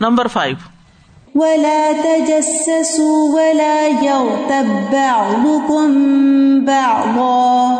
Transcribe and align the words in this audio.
Number 0.00 0.26
five. 0.26 0.56
ولا 1.34 1.90
تجسسوا 2.04 3.34
ولا 3.34 3.86
يغتب 4.02 4.92
بعضكم 4.92 6.04
بعضا 6.64 7.74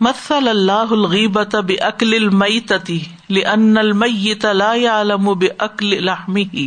مثل 0.00 0.48
الله 0.48 0.86
الغيبة 0.90 1.60
بأكل 1.60 2.14
الميتة 2.14 2.96
لأن 3.30 3.78
الميت 3.78 4.44
لا 4.44 4.74
يعلم 4.74 5.24
بأكل 5.24 6.04
لحمه۔ 6.04 6.66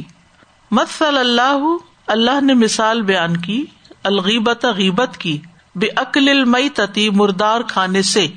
مثل 0.72 1.18
اللہ 1.18 1.60
اللہ 2.08 2.42
نے 2.42 2.54
مثال 2.54 3.02
بیان 3.02 3.38
کی۔ 3.38 3.66
الغیبت 4.08 4.66
غیبت 4.66 5.18
کی 5.18 5.38
بے 5.76 5.88
عقل 5.96 6.30
المئی 6.30 7.10
مردار 7.10 7.62
کھانے 7.62 8.02
سے۔ 8.02 8.28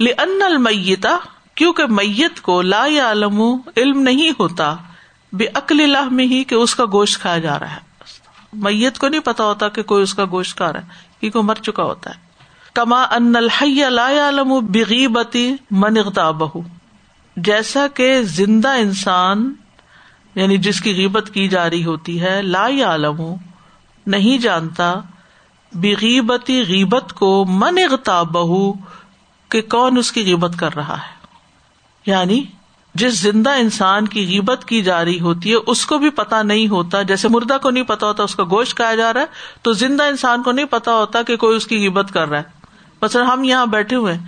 لن 0.00 0.42
المیتا 0.42 1.16
کیونکہ 1.54 1.86
میت 1.86 2.40
کو 2.40 2.62
لا 2.62 2.86
علم 2.86 3.42
علم 3.76 4.00
نہیں 4.02 4.30
ہوتا 4.30 4.76
بے 5.32 5.46
عقل 5.54 5.80
اللہ 5.80 6.08
میں 6.08 6.24
ہی 6.24 6.44
کہ 6.44 6.54
اس 6.54 6.74
کا 6.74 6.84
گوشت 6.92 7.20
کھایا 7.20 7.38
جا 7.38 7.58
رہا 7.58 7.76
ہے۔ 7.76 7.80
میت 8.52 8.98
کو 8.98 9.08
نہیں 9.08 9.20
پتا 9.20 9.44
ہوتا 9.44 9.68
کہ 9.68 9.82
کوئی 9.82 10.02
اس 10.02 10.14
کا 10.14 10.24
گوشت 10.30 10.56
کھا 10.56 10.72
رہا 10.72 10.80
ہے، 10.80 10.86
کیونکہ 11.20 11.40
مر 11.40 11.54
چکا 11.54 11.82
ہوتا 11.82 12.10
ہے۔ 12.10 12.14
کما 12.74 13.02
ان 13.02 13.36
الحی 13.36 13.82
لا 13.88 14.28
علم 14.28 14.48
بغیبتی 14.48 15.54
من 15.70 15.96
اغتابہ۔ 15.96 16.58
جیسا 17.36 17.86
کہ 17.86 18.22
زندہ 18.22 18.68
انسان 18.68 19.52
یعنی 20.34 20.56
جس 20.56 20.80
کی 20.80 20.94
غیبت 20.94 21.30
کی 21.34 21.48
جا 21.48 21.70
رہی 21.70 21.84
ہوتی 21.84 22.20
ہے، 22.20 22.42
لا 22.42 22.66
عالم 22.66 23.22
نہیں 24.06 24.38
جانتا، 24.38 24.94
بغیبتی 25.72 26.62
غیبت 26.62 27.12
کو 27.12 27.44
من 27.48 27.78
بہو 28.32 28.72
کہ 29.48 29.60
کون 29.60 29.98
اس 29.98 30.12
کی 30.12 30.24
غیبت 30.24 30.58
کر 30.58 30.74
رہا 30.76 30.96
ہے۔ 30.96 31.26
یعنی 32.06 32.44
جس 32.94 33.20
زندہ 33.20 33.50
انسان 33.50 34.08
کی 34.08 34.26
غیبت 34.26 34.64
کی 34.64 34.82
جا 34.82 35.04
رہی 35.04 35.20
ہوتی 35.20 35.50
ہے، 35.50 35.56
اس 35.66 35.86
کو 35.86 35.98
بھی 35.98 36.10
پتا 36.10 36.42
نہیں 36.42 36.68
ہوتا۔ 36.68 37.02
جیسے 37.02 37.28
مردہ 37.28 37.56
کو 37.62 37.70
نہیں 37.70 37.84
پتا 37.84 38.06
ہوتا، 38.06 38.22
اس 38.22 38.34
کا 38.34 38.44
گوشت 38.44 38.76
کھایا 38.76 38.94
جا 38.94 39.12
رہا 39.12 39.20
ہے، 39.20 39.26
تو 39.62 39.72
زندہ 39.72 40.02
انسان 40.02 40.42
کو 40.42 40.52
نہیں 40.52 40.66
پتا 40.66 40.92
ہوتا 40.92 41.22
کہ 41.22 41.36
کوئی 41.36 41.56
اس 41.56 41.66
کی 41.66 41.76
غیبت 41.76 42.12
کر 42.12 42.28
رہا 42.28 42.38
ہے۔ 42.38 42.60
مثلاً 43.02 43.26
ہم 43.26 43.44
یہاں 43.44 43.66
بیٹھے 43.66 43.96
ہوئے 43.96 44.18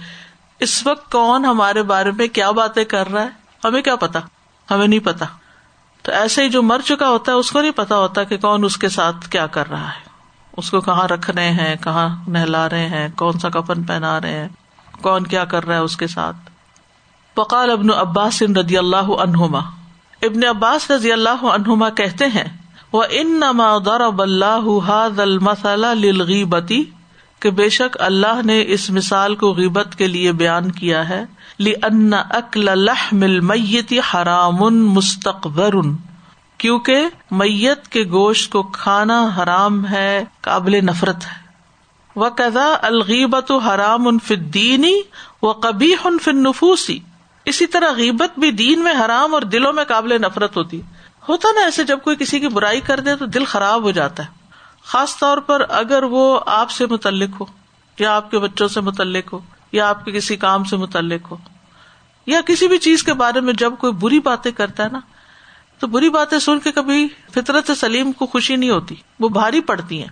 اس 0.60 0.86
وقت 0.86 1.12
کون 1.12 1.44
ہمارے 1.44 1.82
بارے 1.82 2.10
میں 2.10 2.28
کیا 2.28 2.50
باتیں 2.50 2.84
کر 2.84 3.08
رہا 3.08 3.22
ہے؟ 3.22 3.28
ہمیں 3.64 3.82
کیا 3.82 3.96
پتا 3.96 4.18
ہمیں 4.70 4.86
نہیں 4.86 5.00
پتا 5.00 5.24
تو 6.02 6.12
ایسے 6.12 6.44
ہی 6.44 6.48
جو 6.48 6.62
مر 6.62 6.80
چکا 6.84 7.08
ہوتا 7.08 7.32
ہے، 7.32 7.36
اس 7.36 7.50
کو 7.50 7.60
نہیں 7.60 7.70
پتا 7.70 7.98
ہوتا 7.98 8.24
کہ 8.24 8.36
کون 8.36 8.64
اس 8.64 8.76
کے 8.76 8.88
ساتھ 8.88 9.28
کیا 9.28 9.46
کر 9.46 9.70
رہا 9.70 9.88
ہے۔ 9.88 10.12
اس 10.56 10.70
کو 10.70 10.80
کہاں 10.80 11.08
رکھ 11.08 11.30
رہے 11.30 11.50
ہیں، 11.50 11.76
کہاں 11.84 12.08
نہلا 12.28 12.68
رہے 12.68 12.88
ہیں، 12.88 13.08
کون 13.16 13.38
سا 13.38 13.48
کفن 13.48 13.82
پہنا 13.82 14.20
رہے 14.20 14.32
ہیں، 14.32 14.48
کون 15.02 15.24
کیا 15.24 15.44
کر 15.44 15.66
رہا 15.66 15.74
ہے 15.74 15.80
اس 15.80 15.96
کے 15.96 16.06
ساتھ۔ 16.06 16.36
بقال 17.36 17.70
ابن 17.70 17.90
عباس 17.90 18.42
رضی 18.42 18.78
اللہ 18.78 18.96
عنہما۔ 18.96 19.58
ابن 20.22 20.44
عباس 20.48 20.90
رضی 20.90 21.12
اللہ 21.12 21.44
عنہما 21.44 21.90
کہتے 21.90 22.26
ہیں 22.26 22.56
وہ 22.92 23.04
ان 23.10 23.26
نما 23.26 23.78
ضرب 23.84 24.22
اللہ 24.22 24.88
حاد 24.88 25.18
المسلہ 25.18 25.86
للغیبتی 25.86 26.84
کہ 27.42 27.50
بے 27.50 27.68
شک 27.68 27.96
اللہ 28.00 28.42
نے 28.44 28.64
اس 28.66 28.90
مثال 28.90 29.34
کو 29.34 29.52
غیبت 29.52 29.88
کے 29.98 30.06
لیے 30.06 30.32
بیان 30.32 30.72
کیا 30.72 31.08
ہے۔ 31.08 31.24
لن 31.60 32.14
اکل 32.30 32.78
لحم 32.78 33.22
المیت 33.22 33.92
حرام 34.14 34.56
مستقبر۔ 34.86 35.74
کیونکہ 36.58 37.08
میت 37.30 37.88
کے 37.88 38.02
گوشت 38.02 38.52
کو 38.52 38.62
کھانا 38.62 39.28
حرام 39.38 39.88
ہے، 39.88 40.24
قابل 40.40 40.84
نفرت 40.84 41.16
ہے۔ 41.16 41.42
وہ 42.16 42.28
کدا 42.28 42.74
الغیبت 42.82 43.50
حرام 43.50 44.08
ان 44.08 44.18
فدینی 44.18 45.00
و 45.42 45.52
کبھی 45.52 45.94
فن 46.22 46.42
نفوسی 46.42 46.98
اسی 47.44 47.66
طرح 47.66 47.92
غیبت 47.96 48.38
بھی 48.38 48.50
دین 48.50 48.84
میں 48.84 48.94
حرام 49.04 49.34
اور 49.34 49.42
دلوں 49.42 49.72
میں 49.72 49.84
قابل 49.84 50.22
نفرت 50.22 50.56
ہوتی۔ 50.56 50.80
ہوتا 51.28 51.48
نا 51.54 51.60
ایسے 51.60 51.84
جب 51.84 51.98
کوئی 52.04 52.16
کسی 52.16 52.40
کی 52.40 52.48
برائی 52.48 52.80
کر 52.80 53.00
دے 53.00 53.16
تو 53.16 53.26
دل 53.26 53.44
خراب 53.44 53.82
ہو 53.82 53.90
جاتا 53.90 54.22
ہے۔ 54.22 54.41
خاص 54.84 55.16
طور 55.18 55.38
پر 55.38 55.62
اگر 55.68 56.02
وہ 56.02 56.40
آپ 56.46 56.70
سے 56.70 56.86
متعلق 56.86 57.40
ہو، 57.40 57.44
یا 57.98 58.16
آپ 58.16 58.30
کے 58.30 58.38
بچوں 58.38 58.68
سے 58.68 58.80
متعلق 58.80 59.32
ہو، 59.32 59.38
یا 59.72 59.88
آپ 59.88 60.04
کے 60.04 60.12
کسی 60.12 60.36
کام 60.36 60.64
سے 60.64 60.76
متعلق 60.76 61.30
ہو، 61.30 61.36
یا 62.26 62.40
کسی 62.46 62.68
بھی 62.68 62.78
چیز 62.78 63.02
کے 63.02 63.12
بارے 63.12 63.40
میں 63.40 63.54
جب 63.54 63.72
کوئی 63.78 63.92
بری 63.92 64.20
باتیں 64.20 64.52
کرتا 64.52 64.82
ہے 64.82 64.88
نا، 64.92 65.00
تو 65.78 65.86
بری 65.86 66.10
باتیں 66.10 66.38
سن 66.38 66.58
کے 66.58 66.72
کبھی 66.72 67.08
فطرت 67.34 67.70
سلیم 67.76 68.12
کو 68.12 68.26
خوشی 68.26 68.56
نہیں 68.56 68.70
ہوتی، 68.70 68.94
وہ 69.20 69.28
بھاری 69.28 69.60
پڑتی 69.60 70.00
ہیں۔ 70.00 70.08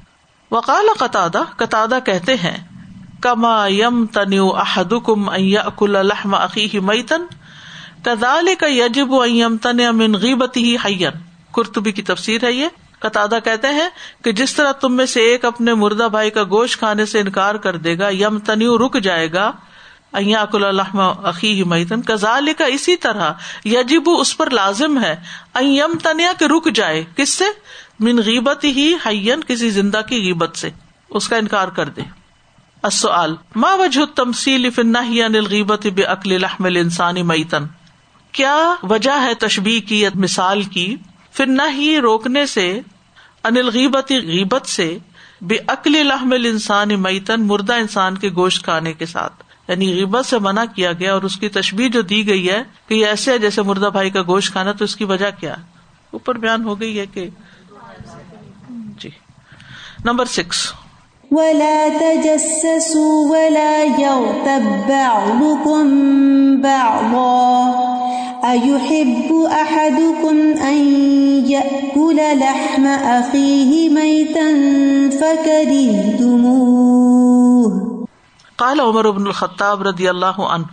وکال 0.51 0.87
قطع 0.99 1.29
قطع 1.57 1.99
کہتے 2.05 2.35
ہیں، 2.35 2.57
کما 3.21 3.67
یم 3.69 4.07
تن 4.07 4.39
احد 4.39 4.93
کم 5.05 5.29
اکل 5.29 5.97
الحم 5.97 6.35
عقی 6.35 6.79
میتن 6.81 7.23
کدال 8.03 8.49
کا 8.59 8.67
یجب 8.67 9.15
یم 9.27 9.57
تن 9.57 9.81
امن 9.81 10.15
غیبت 10.15 10.57
ہی 10.57 10.77
حین 10.85 11.19
کرتبی 11.55 11.93
کی 11.93 12.03
تفسیر 12.03 12.45
ہے 12.45 12.53
یہ۔ 12.53 12.69
قطع 13.01 13.27
کہتے 13.45 13.69
ہیں 13.69 13.89
کہ 14.25 14.33
جس 14.33 14.55
طرح 14.55 14.73
تم 14.73 14.97
میں 14.97 15.07
سے 15.07 15.21
ایک 15.21 15.45
اپنے 15.45 15.75
مردہ 15.75 16.09
بھائی 16.11 16.31
کا 16.31 16.45
گوشت 16.45 16.79
کھانے 16.79 17.07
سے 17.07 17.21
انکار 17.21 17.55
کر 17.55 17.77
دے 17.77 17.99
گا 17.99 18.09
یم 18.11 18.39
تنیو 18.39 18.79
رک 18.79 19.01
جائے 19.01 19.33
گا 19.33 19.53
اکل 20.13 20.81
عقی 21.23 21.65
میتن 21.65 22.03
کزال 22.03 22.49
کا 22.59 22.65
اسی 22.65 22.97
طرح 22.97 23.33
یجب 23.65 24.03
اس 24.07 24.37
پر 24.37 24.51
لازم 24.51 25.05
ہے 25.05 25.17
یم 25.61 25.99
تنیا 26.03 26.33
کے 26.39 26.49
رک 26.49 26.75
جائے۔ 26.75 27.05
کس 27.17 27.29
سے؟ 27.29 27.45
من 28.01 28.19
غیبت 28.19 28.65
ہی 28.65 28.95
حین 29.07 29.41
کسی 29.45 29.71
زندہ 29.71 30.01
کی 30.09 30.17
غیبت 30.17 30.57
سے۔ 30.57 30.71
اس 31.11 31.29
کا 31.29 31.37
انکار 31.37 31.69
کر 31.69 31.89
دے۔ 31.89 32.01
السؤال، 32.83 33.37
ما 33.57 33.75
وجہ 33.75 34.05
تمثیل 34.15 34.71
فی 34.71 34.83
النہی 34.83 35.23
عن 35.23 35.35
الغیبت 35.35 35.87
بعقل 35.87 36.41
لحم 36.41 36.65
الانسان 36.65 37.27
میتن؟ 37.27 37.65
کیا 38.33 38.75
وجہ 38.83 39.23
ہے 39.23 39.35
تشبیہ 39.35 39.81
کی 39.81 40.07
مثال 40.15 40.63
کی؟ 40.63 40.97
پھر 41.41 41.49
نہ 41.49 41.63
ہی 41.73 42.01
روکنے 42.01 42.47
سے، 42.47 42.81
انل 43.45 43.69
غیبت 43.69 44.11
غیبت 44.11 44.67
سے، 44.67 44.99
بے 45.41 45.55
عقل 45.69 46.07
لحم 46.07 46.33
انسان 46.33 47.03
میتن، 47.03 47.47
مردہ 47.47 47.75
انسان 47.75 48.19
کے 48.19 48.29
گوشت 48.29 48.65
کھانے 48.65 48.93
کے 48.93 49.07
ساتھ۔ 49.07 49.33
یعنی 49.69 49.95
غیبت 49.95 50.27
سے 50.27 50.39
منع 50.39 50.65
کیا 50.75 50.93
گیا 50.93 51.13
اور 51.13 51.23
اس 51.23 51.37
کی 51.37 51.49
تشبیح 51.49 51.89
جو 51.89 52.03
دی 52.03 52.29
گئی 52.29 52.51
ہے 52.51 52.63
کہ 52.89 52.95
یہ 52.95 53.07
ایسے 53.07 53.33
ہے 53.33 53.39
جیسے 53.39 53.63
مردہ 53.63 53.89
بھائی 53.93 54.11
کا 54.11 54.23
گوشت 54.23 54.53
کھانا، 54.53 54.73
تو 54.73 54.85
اس 54.85 54.97
کی 54.97 55.05
وجہ 55.05 55.31
کیا؟ 55.41 55.55
اوپر 56.11 56.39
بیان 56.39 56.65
ہو 56.65 56.81
گئی 56.81 56.99
ہے 56.99 57.07
کہ۔ 57.07 57.29
جی۔ 58.71 59.11
Number 60.05 60.25
six. 60.25 60.73
ولا 61.31 61.87
تجسسوا 62.01 63.31
ولا 63.31 63.85
يغتب 63.99 64.89
بعضكم 64.89 65.91
بعضا۔ 66.63 68.00
أيحب 68.45 69.33
أحدكم 69.53 70.53
أن 70.63 70.85
يأكل 71.47 72.17
لحم 72.17 72.87
أخيه 73.03 73.93
ميتا 73.93 74.41
فكرهتموه؟ 75.19 76.47
قال 78.57 78.81
عمر 78.81 79.11
بن 79.11 79.27
الخطاب 79.27 79.83
رضی 79.83 80.09
اللہ 80.09 80.41
عنہ۔ 80.41 80.65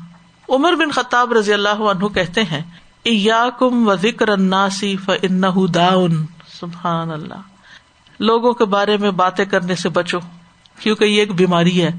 عمر 0.50 0.76
بن 0.76 0.92
خطاب 0.92 1.34
رضی 1.34 1.54
اللہ 1.54 1.70
عنہ 1.70 2.08
کہتے 2.08 2.44
ہیں 2.44 2.62
ایاکم 3.04 3.88
و 3.88 3.96
ذکر 3.96 4.28
الناسی 4.28 4.96
فإنه 4.98 5.66
داؤن۔ 5.66 6.26
سبحان 6.60 7.12
اللہ۔ 7.12 7.42
لوگوں 8.20 8.54
کے 8.54 8.66
بارے 8.66 8.98
میں 8.98 9.12
باتیں 9.12 9.46
کرنے 9.46 9.76
سے 9.76 9.90
بچو، 9.90 10.18
کیونکہ 10.80 11.06
یہ 11.06 11.20
ایک 11.20 11.34
بیماری 11.34 11.84
ہے۔ 11.84 11.92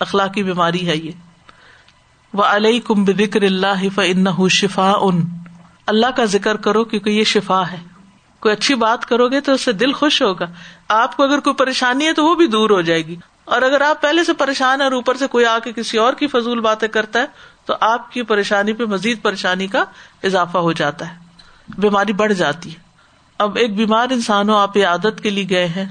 اخلاقی 0.00 0.42
بیماری 0.42 0.88
ہے 0.88 0.96
یہ۔ 0.96 1.31
وہ 2.32 2.42
علیہ 2.42 2.80
کم 2.80 3.04
بکر 3.04 3.42
اللہ 3.42 3.88
فن 3.94 4.48
شفا 4.48 4.92
ان 5.00 5.22
اللہ 5.86 6.06
کا 6.16 6.24
ذکر 6.24 6.56
کرو 6.56 6.84
کیونکہ 6.84 7.10
یہ 7.10 7.24
شفا 7.24 7.62
ہے۔ 7.72 7.76
کوئی 8.40 8.54
اچھی 8.54 8.74
بات 8.74 9.06
کرو 9.06 9.28
گے 9.28 9.40
تو 9.40 9.52
اس 9.52 9.60
سے 9.60 9.72
دل 9.72 9.92
خوش 9.92 10.22
ہوگا۔ 10.22 10.44
آپ 10.88 11.16
کو 11.16 11.22
اگر 11.22 11.40
کوئی 11.40 11.54
پریشانی 11.54 12.06
ہے 12.06 12.12
تو 12.12 12.24
وہ 12.24 12.34
بھی 12.34 12.46
دور 12.46 12.70
ہو 12.70 12.80
جائے 12.80 13.06
گی۔ 13.06 13.16
اور 13.44 13.62
اگر 13.62 13.80
آپ 13.80 14.02
پہلے 14.02 14.24
سے 14.24 14.32
پریشان 14.32 14.80
ہے 14.80 14.84
اور 14.84 14.92
اوپر 14.92 15.16
سے 15.16 15.26
کوئی 15.26 15.44
آ 15.46 15.58
کے 15.58 15.72
کسی 15.72 15.98
اور 15.98 16.12
کی 16.12 16.26
فضول 16.26 16.60
باتیں 16.60 16.88
کرتا 16.88 17.18
ہے، 17.18 17.26
تو 17.64 17.74
آپ 17.80 18.12
کی 18.12 18.22
پریشانی 18.22 18.72
پہ 18.72 18.84
مزید 18.84 19.22
پریشانی 19.22 19.66
کا 19.66 19.84
اضافہ 20.22 20.58
ہو 20.58 20.72
جاتا 20.72 21.08
ہے۔ 21.08 21.18
بیماری 21.78 22.12
بڑھ 22.12 22.32
جاتی 22.32 22.70
ہے۔ 22.70 22.78
اب 23.38 23.56
ایک 23.56 23.76
بیمار 23.76 24.06
انسان 24.10 24.48
ہو، 24.48 24.54
آپ 24.54 24.76
عادت 24.76 25.20
کے 25.22 25.30
لیے 25.30 25.46
گئے 25.50 25.66
ہیں۔ 25.66 25.84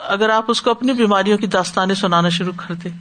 اگر 0.00 0.28
آپ 0.28 0.44
اس 0.48 0.62
کو 0.62 0.70
اپنی 0.70 0.92
بیماریوں 0.92 1.38
کی 1.38 1.46
داستانیں 1.46 1.94
سنانا 1.94 2.28
شروع 2.28 2.52
کر 2.56 2.74
دیں، 2.74 2.98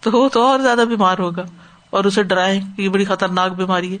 تو 0.00 0.10
وہ 0.10 0.28
تو 0.28 0.42
اور 0.42 0.60
زیادہ 0.60 0.84
بیمار 0.88 1.18
ہوگا۔ 1.18 1.44
اور 1.92 2.04
اسے 2.04 2.22
ڈرائیں 2.22 2.60
کہ 2.76 2.82
یہ 2.82 2.88
بڑی 2.88 3.04
خطرناک 3.04 3.52
بیماری 3.52 3.92
ہے۔ 3.92 3.98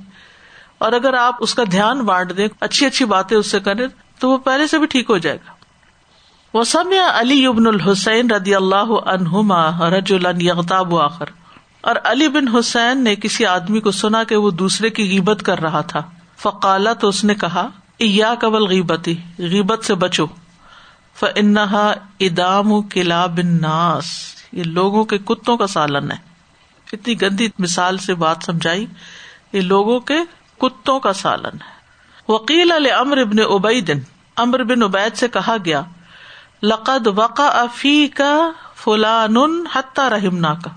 اور 0.78 0.92
اگر 0.92 1.14
آپ 1.14 1.36
اس 1.40 1.54
کا 1.54 1.62
دھیان 1.70 2.00
بانٹ 2.00 2.36
دیں، 2.36 2.48
اچھی 2.60 2.86
اچھی 2.86 3.04
باتیں 3.04 3.36
اس 3.36 3.46
سے 3.50 3.60
کریں، 3.60 3.86
تو 4.18 4.30
وہ 4.30 4.38
پہلے 4.38 4.66
سے 4.66 4.78
بھی 4.78 4.86
ٹھیک 4.86 5.10
ہو 5.10 5.18
جائے 5.18 5.36
گا۔ 5.36 5.52
وہ 6.54 6.64
سب 6.64 6.84
علی 7.14 7.46
ابن 7.46 7.66
الحسین 7.66 8.30
ردی 8.30 8.54
اللہ 8.54 9.06
عنہما 9.06 9.90
رج 9.90 10.14
یغتاب 10.40 10.98
آخر۔ 10.98 11.26
اور 11.80 11.96
علی 12.04 12.28
بن 12.28 12.48
حسین 12.48 13.04
نے 13.04 13.16
کسی 13.16 13.46
آدمی 13.46 13.80
کو 13.80 13.90
سنا 13.90 14.24
کہ 14.24 14.36
وہ 14.36 14.50
دوسرے 14.50 14.90
کی 14.90 15.10
غیبت 15.10 15.42
کر 15.42 15.58
رہا 15.58 15.80
تھا۔ 15.80 16.02
فقالا 16.38 16.92
تو 16.92 17.08
اس 17.08 17.24
نے 17.24 17.34
کہا 17.34 17.68
یا 17.98 18.34
قبل 18.40 18.66
غیبتی 18.66 19.16
غیبت 19.38 19.84
سے 19.84 19.94
بچو۔ 19.94 20.26
ف 21.14 21.24
ادام 22.20 22.82
کلا 22.82 23.26
بن 23.26 23.60
ناس 23.62 24.04
یہ 24.52 24.62
لوگوں 24.62 25.04
کے 25.04 25.18
کتوں 25.18 25.56
کا 25.56 25.66
سالن 25.66 26.12
ہے۔ 26.12 26.31
اتنی 26.92 27.20
گندی 27.20 27.48
مثال 27.58 27.98
سے 27.98 28.14
بات 28.14 28.36
سمجھائی، 28.46 28.86
یہ 29.52 29.60
لوگوں 29.60 30.00
کے 30.00 30.18
کتوں 30.58 31.00
کا 31.00 31.12
سالن 31.12 31.60
ہے۔ 31.62 31.70
وکیل 32.28 32.72
علیہ 32.72 32.92
امر 32.92 33.18
ابن 33.18 33.38
ابئی 33.48 33.80
امر 34.36 34.62
بن 34.64 34.82
ابید 34.82 35.16
سے 35.16 35.28
کہا 35.28 35.56
گیا، 35.64 35.82
لقد 36.62 37.06
وقا 37.06 37.46
افی 37.46 38.06
کا 38.08 38.50
فلان 38.76 39.36
حتہ 39.72 40.00
رحمنا 40.00 40.54
کا 40.54 40.70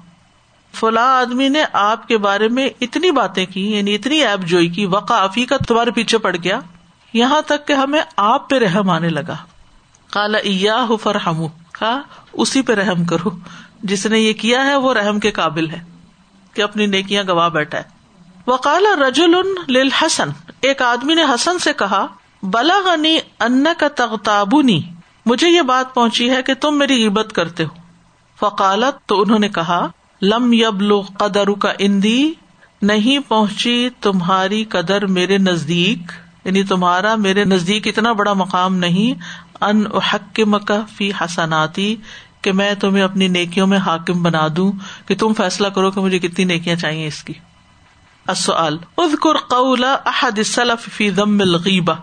فلاں 0.74 1.08
آدمی 1.18 1.50
نے 1.50 1.64
آپ 1.74 2.08
کے 2.08 2.18
بارے 2.18 2.48
میں 2.48 2.70
اتنی 2.82 3.12
باتیں 3.12 3.46
کی 3.46 3.76
یعنی 3.76 3.96
اتنی 3.96 4.18
ایپ 4.18 4.40
جوئی 4.40 4.70
کی 4.70 4.86
وقا 4.86 5.18
افی 5.18 5.46
کا 5.46 5.58
تمہارے 5.58 5.92
پیچھے 5.92 6.18
پڑ 6.18 6.36
گیا، 6.44 6.60
یہاں 7.14 7.42
تک 7.42 7.68
کہ 7.68 7.74
ہمیں 7.74 8.02
آپ 8.18 8.50
پہ 8.50 8.60
رحم 8.60 8.90
آنے 8.90 9.10
لگا۔ 9.10 9.36
کالا 10.10 10.96
فر 11.04 11.16
ہم 11.16 11.46
اسی 12.34 12.62
پہ 12.62 12.74
رحم 12.74 13.06
کرو، 13.06 13.30
جس 13.84 14.06
نے 14.06 14.20
یہ 14.20 14.34
کیا 14.34 14.66
ہے 14.66 14.76
وہ 14.76 14.94
رحم 14.94 15.20
کے 15.20 15.32
قابل 15.32 15.70
ہے۔ 15.70 15.84
کہ 16.56 16.62
اپنی 16.62 16.86
نیکیاں 16.86 17.24
گواہ 17.28 17.50
بیٹھا 17.50 17.78
ہے۔ 17.78 17.84
وکال 18.48 18.86
رجول 19.02 19.90
حسن 20.02 20.30
ایک 20.62 20.82
آدمی 20.82 21.14
نے 21.14 21.24
حسن 21.24 21.60
سے 21.60 21.74
کہا 21.74 22.06
بلا 22.44 22.80
غنی 22.86 23.18
ان 23.40 23.66
کا 23.78 23.88
تغتابنی، 23.88 24.82
مجھے 25.26 25.50
یہ 25.50 25.62
بات 25.62 25.94
پہنچی 25.94 26.30
ہے 26.30 26.44
کہ 26.44 26.54
تم 26.54 26.78
میری 26.78 27.08
عبت 27.08 27.34
کرتے 27.34 27.64
ہو۔ 27.64 27.70
فقالت، 28.40 29.06
تو 29.06 29.22
انہوں 29.22 29.40
نے 29.40 29.50
کہا، 29.50 29.88
لم 30.22 30.54
یب 30.54 30.82
لو 30.82 31.02
قدر 31.18 31.52
کا 31.52 31.74
اندی، 31.78 32.34
نہیں 32.82 33.20
پہنچی 33.20 33.90
تمہاری 34.02 34.64
قدر 34.64 35.06
میرے 35.06 35.38
نزدیک 35.38 36.12
یعنی 36.46 36.64
تمہارا 36.64 37.16
میرے 37.16 37.44
نزدیک 37.44 37.88
اتنا 37.88 38.12
بڑا 38.14 38.34
مقام 38.34 38.76
نہیں، 38.76 39.20
ان 39.62 39.86
حق 40.14 40.40
مکہ 40.40 40.80
فی 40.98 41.12
حسناتی 41.22 41.96
کہ 42.46 42.52
میں 42.52 42.74
تمہیں 42.74 43.04
اپنی 43.04 43.28
نیکیوں 43.28 43.68
میں 43.68 43.78
حاکم 43.78 44.24
بنا 44.24 44.48
دوں 44.56 44.72
کہ 45.08 45.16
تم 45.16 45.34
فیصلہ 45.34 45.68
کرو 45.68 45.92
کہ 45.92 46.02
مجھے 46.02 46.20
کتنی 46.20 46.46
نیکیاں 46.46 46.76
چاہیے 46.76 47.08
اس 47.08 47.24
کی۔ 47.24 47.34
اذکر 48.28 49.38
قول 49.50 49.84
احد 49.84 50.38
السلف 50.38 50.94
فی 50.94 51.10
ضم 51.10 51.38
الغیبہ۔ 51.40 51.94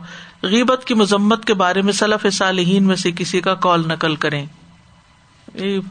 غیبت 0.43 0.85
کی 0.85 0.95
مذمت 0.95 1.45
کے 1.45 1.55
بارے 1.55 1.83
میں 1.83 1.93
سلف 1.93 2.27
صالحین 2.33 2.85
میں 2.85 2.97
سے 2.97 3.11
کسی 3.13 3.41
کا 3.41 3.55
کال 3.55 3.83
نقل 3.89 4.17
کریں۔ 4.17 4.47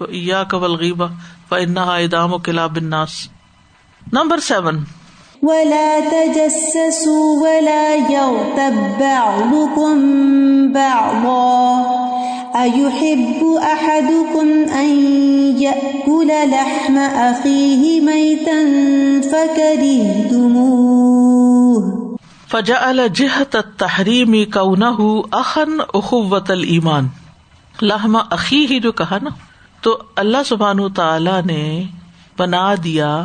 یا 0.10 0.44
قبل 0.44 0.72
غیبہ 0.72 1.08
فانها 1.50 1.94
ادام 1.94 2.34
و 2.34 2.38
کلاب 2.38 2.76
الناس 2.76 3.28
نمبر 4.14 4.40
سیون 4.40 4.84
ولا 5.44 6.00
تجسسوا 6.00 7.42
ولا 7.42 7.96
يغتب 7.96 9.00
بعضكم 9.00 9.98
بعضا. 10.74 11.86
أيحب 12.56 13.44
أحدكم 13.58 14.70
أن 14.70 14.90
يأكل 15.58 16.32
لحم 16.52 16.98
أخيه 16.98 18.02
ميتا 18.02 18.62
فكرهتموه. 19.22 20.78
فجعل 22.48 23.14
جهة 23.14 23.48
التحريم 23.56 24.44
كونه 24.44 25.24
أخا 25.34 25.68
أخوة 25.96 26.44
الإيمان. 26.50 27.08
لحم 27.82 28.16
أخيه 28.16 28.80
جو 28.80 28.92
کہا 28.92 29.18
نا، 29.22 29.30
تو 29.82 29.98
اللہ 30.16 30.44
سبحان 30.46 30.94
تعالی 30.94 31.42
نے 31.46 31.84
بنا 32.40 32.76
دیا 32.84 33.24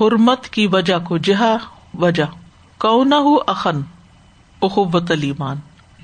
حرمت 0.00 0.48
کی 0.48 0.66
وجہ 0.66 0.98
کو 0.98 1.18
جہا، 1.18 1.56
وجہ 1.94 2.24
کونا 2.78 3.16
اخن 3.46 3.80
اخبت 4.62 5.10
المان 5.10 5.56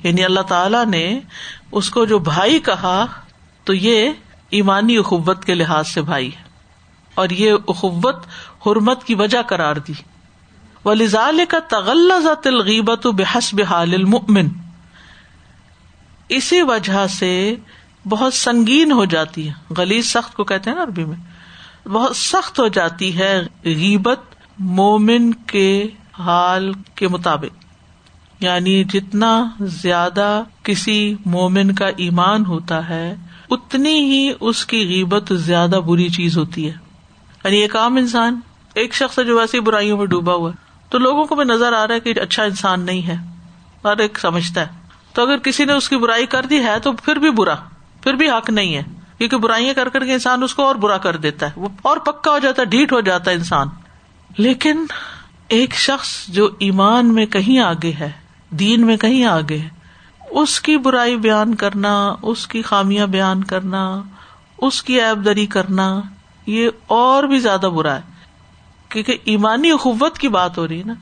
یعنی 0.03 0.25
اللہ 0.25 0.41
تعالی 0.41 0.85
نے 0.91 1.21
اس 1.73 1.91
کو 1.91 2.05
جو 2.05 2.19
بھائی 2.19 2.59
کہا، 2.59 3.07
تو 3.65 3.75
یہ 3.75 4.11
ایمانی 4.51 4.97
اخبت 4.97 5.45
کے 5.45 5.55
لحاظ 5.55 5.89
سے 5.89 6.03
بھائی 6.03 6.29
ہے۔ 6.29 6.43
اور 7.15 7.31
یہ 7.31 7.53
اخبت 7.69 8.27
حرمت 8.67 9.05
کی 9.05 9.15
وجہ 9.15 9.43
قرار 9.43 9.77
دی۔ 9.77 9.93
ولیزال 10.85 11.41
کا 11.49 11.59
تغلز 11.59 12.27
تلغیبت 12.43 13.07
بحس 13.07 13.55
بحال 13.55 13.95
المؤمن 13.95 14.49
اسی 16.29 16.63
وجہ 16.63 17.07
سے 17.07 17.55
بہت 18.09 18.35
سنگین 18.35 18.93
ہو 18.93 19.05
جاتی 19.05 19.49
ہے۔ 19.49 19.75
غلیز 19.77 20.13
سخت 20.13 20.35
کو 20.35 20.45
کہتے 20.45 20.71
ہیں 20.71 20.77
نا 20.77 20.83
عربی 20.83 21.05
میں۔ 21.05 21.34
بہت 21.87 22.17
سخت 22.17 22.61
ہو 22.61 22.69
جاتی 22.69 23.19
ہے 23.19 23.43
غیبت 23.65 24.21
مومن 24.59 25.35
کے 25.35 25.87
حال 26.19 26.73
کے 26.95 27.09
مطابق۔ 27.09 27.65
یعنی 28.43 28.85
جتنا 28.85 29.49
زیادہ 29.61 30.43
کسی 30.63 31.17
مومن 31.27 31.75
کا 31.75 31.87
ایمان 31.97 32.47
ہوتا 32.47 32.89
ہے، 32.89 33.15
اتنی 33.51 33.95
ہی 33.95 34.33
اس 34.41 34.67
کی 34.67 34.87
غیبت 34.89 35.33
زیادہ 35.33 35.81
بری 35.87 36.09
چیز 36.09 36.39
ہوتی 36.39 36.67
ہے۔ 36.67 36.75
یعنی 37.45 37.57
ایک 37.57 37.77
عام 37.77 37.97
انسان، 37.97 38.41
ایک 38.75 38.95
شخص 38.95 39.19
جو 39.27 39.39
ویسی 39.39 39.61
برائیوں 39.61 39.99
میں 39.99 40.07
ڈوبا 40.07 40.35
ہوا 40.35 40.51
ہے۔ 40.51 40.57
تو 40.89 40.99
لوگوں 40.99 41.25
کو 41.25 41.35
بھی 41.35 41.45
نظر 41.45 41.73
آ 41.73 41.87
رہا 41.87 41.95
ہے 41.95 42.01
کہ 42.01 42.21
اچھا 42.21 42.43
انسان 42.43 42.81
نہیں 42.81 43.09
ہے، 43.09 43.17
ہر 43.85 43.97
ایک 43.97 44.19
سمجھتا 44.19 44.61
ہے۔ 44.61 44.67
تو 45.13 45.23
اگر 45.23 45.39
کسی 45.39 45.65
نے 45.65 45.73
اس 45.73 45.89
کی 45.89 45.97
برائی 45.97 46.27
کر 46.27 46.47
دی 46.47 46.59
ہے 46.59 46.79
تو 46.83 46.93
پھر 46.93 47.17
بھی 47.17 47.31
برا، 47.31 47.55
پھر 48.01 48.15
بھی 48.15 48.31
حق 48.31 48.51
نہیں 48.51 48.75
ہے۔ 48.75 48.83
کیونکہ 49.29 49.47
برائیاں 49.47 49.75
کر 49.75 49.89
کر 49.89 50.05
کے 50.05 50.13
انسان 50.13 50.43
اس 50.43 50.55
کو 50.55 50.63
اور 50.63 50.75
برا 50.75 50.99
کر 50.99 51.17
دیتا 51.17 51.47
ہے 51.47 51.53
وہ 51.57 51.69
اور 51.83 51.97
پکا 51.97 52.31
ہو 52.31 52.39
جاتا 52.39 52.63
ہے، 52.63 52.67
ڈھیٹ 52.67 52.93
ہو 52.93 53.01
جاتا 53.01 53.31
ہے 53.31 53.37
انسان۔ 53.37 53.69
لیکن 54.39 54.85
ایک 55.49 55.75
شخص 55.75 56.27
جو 56.29 56.49
ایمان 56.59 57.15
میں 57.15 57.27
کہیں 57.27 57.59
آگے 57.59 57.93
ہے، 58.01 58.11
دین 58.51 58.87
میں 58.87 58.97
کہیں 58.97 59.25
آگے 59.25 59.59
ہے، 59.59 59.69
اس 60.31 60.61
کی 60.61 60.77
برائی 60.77 61.17
بیان 61.17 61.55
کرنا، 61.55 62.15
اس 62.23 62.47
کی 62.47 62.63
خامیاں 62.63 63.07
بیان 63.07 63.45
کرنا، 63.45 64.03
اس 64.59 64.83
کی 64.83 65.01
ایب 65.01 65.25
دری 65.25 65.47
کرنا، 65.47 66.01
یہ 66.47 66.69
اور 66.87 67.25
بھی 67.25 67.39
زیادہ 67.39 67.67
برا 67.75 67.97
ہے۔ 67.97 68.01
کیونکہ 68.89 69.17
ایمانی 69.25 69.71
اخوت 69.71 70.19
کی 70.19 70.29
بات 70.29 70.59
ہو 70.59 70.69
رہی 70.69 70.79
ہے 70.79 70.85
نا، 70.85 70.95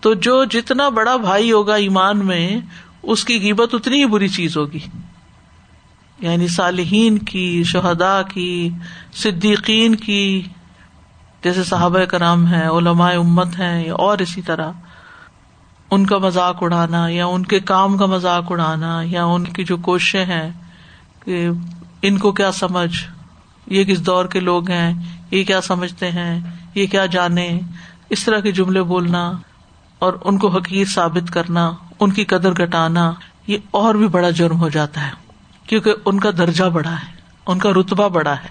تو 0.00 0.14
جو 0.14 0.44
جتنا 0.44 0.88
بڑا 0.88 1.16
بھائی 1.16 1.52
ہوگا 1.52 1.74
ایمان 1.74 2.26
میں، 2.26 2.60
اس 3.02 3.24
کی 3.24 3.38
قیمت 3.38 3.74
اتنی 3.74 4.00
ہی 4.00 4.06
بری 4.06 4.28
چیز 4.28 4.56
ہوگی۔ 4.56 4.78
یعنی 6.22 6.48
صالحین 6.48 7.18
کی 7.18 7.62
شہدا 7.64 8.22
کی، 8.22 8.68
صدیقین 9.12 9.94
کی، 9.94 10.42
جیسے 11.42 11.64
صحابہ 11.64 12.04
کرام 12.04 12.46
ہے 12.48 12.66
علماء 12.66 13.12
امت 13.12 13.58
ہے 13.58 13.82
یا 13.86 13.94
اور 13.94 14.18
اسی 14.18 14.42
طرح، 14.42 14.70
ان 15.90 16.06
کا 16.06 16.18
مذاق 16.18 16.62
اڑانا، 16.62 17.08
یا 17.08 17.26
ان 17.26 17.46
کے 17.46 17.60
کام 17.60 17.96
کا 17.96 18.06
مذاق 18.06 18.52
اڑانا، 18.52 19.00
یا 19.04 19.24
ان 19.24 19.44
کی 19.44 19.64
جو 19.64 19.76
کوششیں 19.76 20.24
ہیں 20.24 20.50
کہ 21.24 21.48
ان 22.02 22.18
کو 22.18 22.32
کیا 22.32 22.52
سمجھ، 22.52 22.94
یہ 23.66 23.84
کس 23.84 24.06
دور 24.06 24.24
کے 24.24 24.40
لوگ 24.40 24.70
ہیں، 24.70 24.92
یہ 25.30 25.44
کیا 25.44 25.60
سمجھتے 25.60 26.10
ہیں، 26.10 26.40
یہ 26.74 26.86
کیا 26.86 27.06
جانے، 27.06 27.60
اس 28.10 28.24
طرح 28.24 28.40
کے 28.40 28.52
جملے 28.52 28.82
بولنا، 28.82 29.32
اور 29.98 30.12
ان 30.24 30.38
کو 30.38 30.48
حقیق 30.48 30.88
ثابت 30.88 31.30
کرنا، 31.30 31.70
ان 32.00 32.10
کی 32.10 32.24
قدر 32.24 32.52
گٹانا 32.52 33.12
یہ 33.46 33.58
اور 33.70 33.94
بھی 33.94 34.08
بڑا 34.08 34.30
جرم 34.30 34.60
ہو 34.60 34.68
جاتا 34.68 35.06
ہے۔ 35.06 35.21
کیونکہ 35.66 35.94
ان 36.04 36.20
کا 36.20 36.30
درجہ 36.30 36.64
بڑا 36.64 36.90
ہے، 36.90 37.16
ان 37.46 37.58
کا 37.58 37.70
رتبہ 37.70 38.08
بڑا 38.08 38.32
ہے۔ 38.32 38.48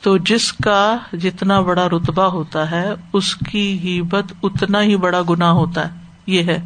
تو 0.00 0.16
جس 0.16 0.52
کا 0.52 0.96
جتنا 1.12 1.60
بڑا 1.60 1.88
رتبہ 1.88 2.22
ہوتا 2.22 2.70
ہے، 2.70 2.94
اس 3.12 3.34
کی 3.34 3.78
ہیبت 3.78 4.32
اتنا 4.42 4.82
ہی 4.82 4.96
بڑا 4.96 5.22
گنا 5.30 5.50
ہوتا 5.50 5.88
ہے۔ 5.88 5.98
یہ 6.26 6.42
ہے 6.42 6.58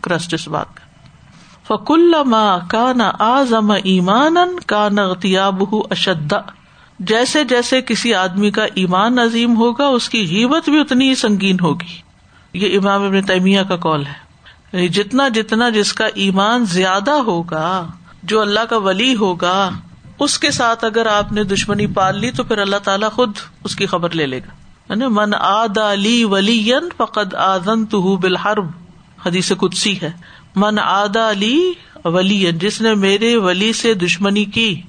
کرسٹ 0.00 0.34
اس 0.34 0.48
بات 0.48 0.66
کا۔ 0.74 0.86
فکل 1.66 2.14
کا 2.68 2.92
نہ 2.92 3.02
آزم 3.18 3.70
ایمان 3.70 4.36
کا 4.66 4.88
نغتیاب 4.88 5.62
اشد 5.90 6.34
جیسے 6.98 7.44
جیسے 7.44 7.82
کسی 7.82 8.14
آدمی 8.14 8.50
کا 8.50 8.64
ایمان 8.74 9.18
عظیم 9.18 9.56
ہوگا، 9.56 9.86
اس 9.86 10.08
کی 10.08 10.24
ہیبت 10.24 10.68
بھی 10.68 10.80
اتنی 10.80 11.08
ہی 11.08 11.14
سنگین 11.14 11.56
ہوگی۔ 11.62 11.96
یہ 12.52 12.78
امام 12.78 13.02
ابن 13.02 13.22
تیمیہ 13.22 13.60
کا 13.68 13.76
کال 13.76 14.04
ہے۔ 14.06 14.26
جتنا 14.88 15.28
جتنا 15.28 15.68
جس 15.68 15.92
کا 15.92 16.06
ایمان 16.14 16.64
زیادہ 16.64 17.10
ہوگا 17.10 17.86
جو 18.26 18.40
اللہ 18.40 18.60
کا 18.60 18.76
ولی 18.76 19.16
ہوگا، 19.16 19.70
اس 20.18 20.38
کے 20.38 20.50
ساتھ 20.50 20.84
اگر 20.84 21.06
آپ 21.06 21.32
نے 21.32 21.44
دشمنی 21.44 21.86
پال 21.86 22.18
لی 22.18 22.30
تو 22.30 22.44
پھر 22.44 22.58
اللہ 22.58 22.76
تعالیٰ 22.76 23.10
خود 23.10 23.32
اس 23.64 23.76
کی 23.76 23.86
خبر 23.86 24.10
لے 24.10 24.26
لے 24.26 24.38
گا۔ 24.38 24.50
یعنی 24.88 25.04
من 25.08 25.34
آد 25.34 25.78
علی 25.78 26.24
ولی 26.24 26.70
فقد 26.96 27.34
آزن 27.34 27.84
تو 27.84 28.16
بالحرب۔ 28.16 28.66
حدیث 29.26 29.52
کدسی 29.52 30.00
ہے۔ 30.02 30.10
من 30.56 30.78
آدا 30.78 31.30
علی 31.30 31.72
ولی 32.04 32.52
جس 32.52 32.80
نے 32.80 32.94
میرے 32.94 33.36
ولی 33.36 33.72
سے 33.72 33.94
دشمنی 33.94 34.44
کی، 34.44 34.82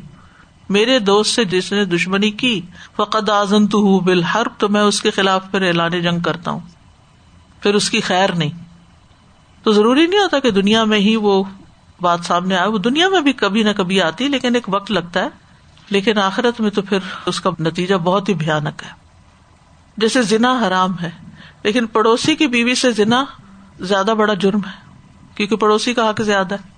میرے 0.70 1.00
دوست 1.00 1.36
سے 1.36 1.44
جس 1.46 1.72
نے 1.72 1.86
دشمنی 1.86 2.32
کی، 2.32 2.62
فقد 2.96 3.30
آزن 3.30 3.68
تو 3.68 4.00
بالحرب، 4.00 4.52
تو 4.58 4.70
میں 4.70 4.82
اس 4.82 5.02
کے 5.02 5.12
خلاف 5.12 5.52
پھر 5.52 5.62
اعلان 5.62 6.02
جنگ 6.02 6.20
کرتا 6.20 6.52
ہوں۔ 6.52 6.60
پھر 7.62 7.76
اس 7.76 7.90
کی 7.90 8.02
خیر 8.02 8.32
نہیں۔ 8.32 8.52
تو 9.64 9.72
ضروری 9.72 10.08
نہیں 10.08 10.20
ہوتا 10.20 10.40
کہ 10.40 10.52
دنیا 10.52 10.84
میں 10.84 11.00
ہی 11.00 11.16
وہ 11.16 11.44
بات 12.02 12.20
سامنے 12.24 12.58
آئے، 12.58 12.68
وہ 12.68 12.78
دنیا 12.78 13.10
میں 13.10 13.22
بھی 13.22 13.34
کبھی 13.34 13.64
نہ 13.64 13.70
کبھی 13.78 14.02
آتی 14.02 14.28
لیکن 14.28 14.56
ایک 14.56 14.64
وقت 14.68 14.92
لگتا 14.92 15.24
ہے۔ 15.24 15.28
لیکن 15.90 16.18
آخرت 16.18 16.62
میں 16.62 16.72
تو 16.72 16.82
پھر 16.82 16.98
اس 17.26 17.42
کا 17.42 17.50
نتیجہ 17.60 17.96
بہت 17.96 18.30
ہی 18.30 18.34
بھیانک 18.34 18.84
ہے۔ 18.84 18.90
جیسے 19.98 20.22
زنا 20.22 20.60
حرام 20.68 21.00
ہے، 21.00 21.10
لیکن 21.64 21.88
پڑوسی 21.88 22.36
کی 22.36 22.48
بیوی 22.48 22.76
سے 22.76 22.92
زنا 22.92 23.26
زیادہ 23.80 24.14
بڑا 24.18 24.34
جرم 24.34 24.60
ہے، 24.60 24.94
کیونکہ 25.36 25.56
پڑوسی 25.56 25.94
کا 25.94 26.10
حق 26.10 26.22
زیادہ 26.22 26.56
ہے۔ 26.56 26.70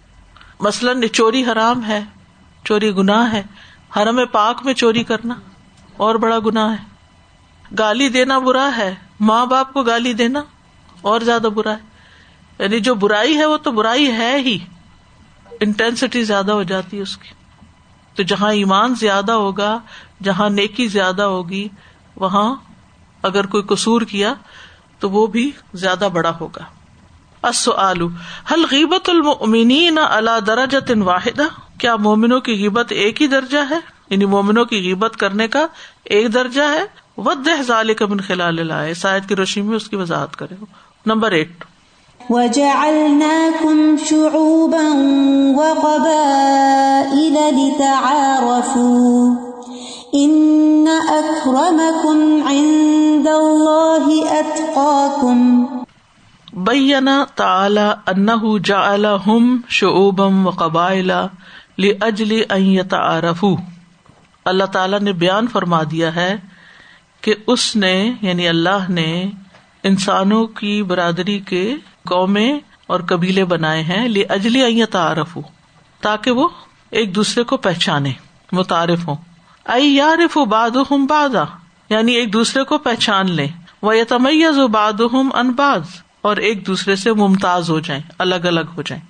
مثلاً 0.59 1.01
چوری 1.13 1.45
حرام 1.45 1.85
ہے، 1.85 2.03
چوری 2.63 2.95
گناہ 2.95 3.33
ہے، 3.33 3.43
حرم 3.97 4.19
پاک 4.31 4.65
میں 4.65 4.73
چوری 4.73 5.03
کرنا 5.03 5.33
اور 5.97 6.15
بڑا 6.15 6.39
گناہ 6.45 6.71
ہے۔ 6.71 6.85
گالی 7.79 8.09
دینا 8.09 8.39
برا 8.39 8.69
ہے، 8.77 8.95
ماں 9.19 9.45
باپ 9.45 9.73
کو 9.73 9.83
گالی 9.83 10.13
دینا 10.13 10.41
اور 11.01 11.21
زیادہ 11.21 11.47
برا 11.55 11.71
ہے۔ 11.71 11.89
یعنی 12.59 12.79
جو 12.79 12.95
برائی 12.95 13.37
ہے، 13.37 13.45
وہ 13.45 13.57
تو 13.57 13.71
برائی 13.71 14.11
ہے 14.11 14.37
ہی۔ 14.37 14.57
انٹینسٹی 15.59 16.23
زیادہ 16.23 16.51
ہو 16.51 16.63
جاتی 16.63 16.97
ہے 16.97 17.01
اس 17.01 17.17
کی۔ 17.17 17.29
تو 18.15 18.23
جہاں 18.23 18.53
ایمان 18.53 18.95
زیادہ 18.95 19.31
ہوگا، 19.31 19.79
جہاں 20.23 20.49
نیکی 20.49 20.87
زیادہ 20.87 21.21
ہوگی، 21.21 21.67
وہاں 22.15 22.55
اگر 23.23 23.45
کوئی 23.45 23.63
قصور 23.63 24.01
کیا، 24.01 24.33
تو 24.99 25.09
وہ 25.09 25.27
بھی 25.27 25.51
زیادہ 25.73 26.09
بڑا 26.13 26.31
ہوگا۔ 26.41 26.63
آلو 27.75 28.07
حل 28.51 28.65
غیبت 28.71 29.09
المنی 29.09 29.89
نہ 29.89 29.99
اللہ 29.99 30.39
درجت 30.39 30.91
واحدہ؟ 30.97 31.43
کیا 31.77 31.95
مومنوں 31.95 32.39
کی 32.39 32.53
غیبت 32.53 32.91
ایک 32.91 33.21
ہی 33.21 33.27
درجہ 33.27 33.57
ہے؟ 33.69 33.79
یعنی 34.09 34.25
مومنوں 34.25 34.65
کی 34.65 34.77
غیبت 34.77 35.15
کرنے 35.15 35.47
کا 35.47 35.67
ایک 36.03 36.33
درجہ 36.33 36.61
ہے؟ 36.61 36.83
ود 37.17 37.47
ظال 37.61 37.93
کا 37.93 38.05
من 38.05 38.21
خلال 38.21 38.67
لائے 38.67 38.93
شاید 38.93 39.29
کی 39.29 39.35
روشنی 39.35 39.63
میں 39.63 39.75
اس 39.75 39.89
کی 39.89 39.95
وضاحت 39.95 40.35
کرے۔ 40.35 40.55
Number 41.05 41.31
eight. 41.31 41.63
وجعلناكم 42.29 43.97
شعوبا 44.05 44.87
وقبائل 45.57 47.37
لتعارفوا 47.57 49.35
ان 50.13 50.87
اكرمكم 51.09 52.43
عند 52.47 53.27
الله 53.27 54.19
اتقاكم 54.39 55.65
بین 56.53 57.09
تعالی 57.35 57.87
انه 58.07 58.59
جعلهم 58.59 59.57
شعوبا 59.69 60.25
وقبائل 60.43 61.11
لاجل 61.77 62.41
ان 62.49 62.61
يتعارفوا۔ 62.61 63.57
اللہ 64.45 64.63
تعالی 64.63 64.97
نے 65.01 65.11
بیان 65.11 65.47
فرما 65.47 65.83
دیا 65.91 66.15
ہے 66.15 66.35
کہ 67.21 67.35
اس 67.47 67.75
نے 67.75 68.11
یعنی 68.21 68.47
اللہ 68.47 68.89
نے 68.89 69.29
انسانوں 69.83 70.47
کی 70.47 70.83
برادری 70.83 71.39
کے 71.39 71.75
قومیں 72.09 72.59
اور 72.87 72.99
قبیلے 73.07 73.45
بنائے 73.45 73.81
ہیں، 73.83 74.07
لی 74.07 74.23
اجلی 74.29 74.85
تعارف 74.85 75.35
ہو 75.35 75.41
تاکہ 76.01 76.31
وہ 76.31 76.47
ایک 76.91 77.15
دوسرے 77.15 77.43
کو 77.43 77.57
پہچانے، 77.59 78.11
متعارف 78.51 79.07
ہوں۔ 79.07 79.15
ائی 79.65 79.95
یارف 79.95 80.37
باد 80.49 80.77
ہم 80.91 81.05
بادا 81.05 81.43
یعنی 81.89 82.13
ایک 82.13 82.31
دوسرے 82.33 82.63
کو 82.63 82.77
پہچان 82.77 83.31
لے 83.31 83.47
وہ 83.81 83.95
یتمیز 83.97 84.57
و 84.57 84.67
باد 84.67 84.99
ہم 85.13 85.29
انباز 85.33 85.95
اور 86.21 86.37
ایک 86.37 86.65
دوسرے 86.67 86.95
سے 86.95 87.13
ممتاز 87.13 87.69
ہو 87.69 87.79
جائیں، 87.79 88.01
الگ 88.17 88.45
الگ 88.45 88.73
ہو 88.77 88.81
جائیں۔ 88.81 89.03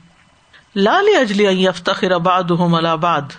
لال 0.76 1.08
اجلی 1.20 1.68
افتخر 1.68 2.12
آباد 2.12 2.52
ہوں 2.52 2.76
الہباد 2.78 3.34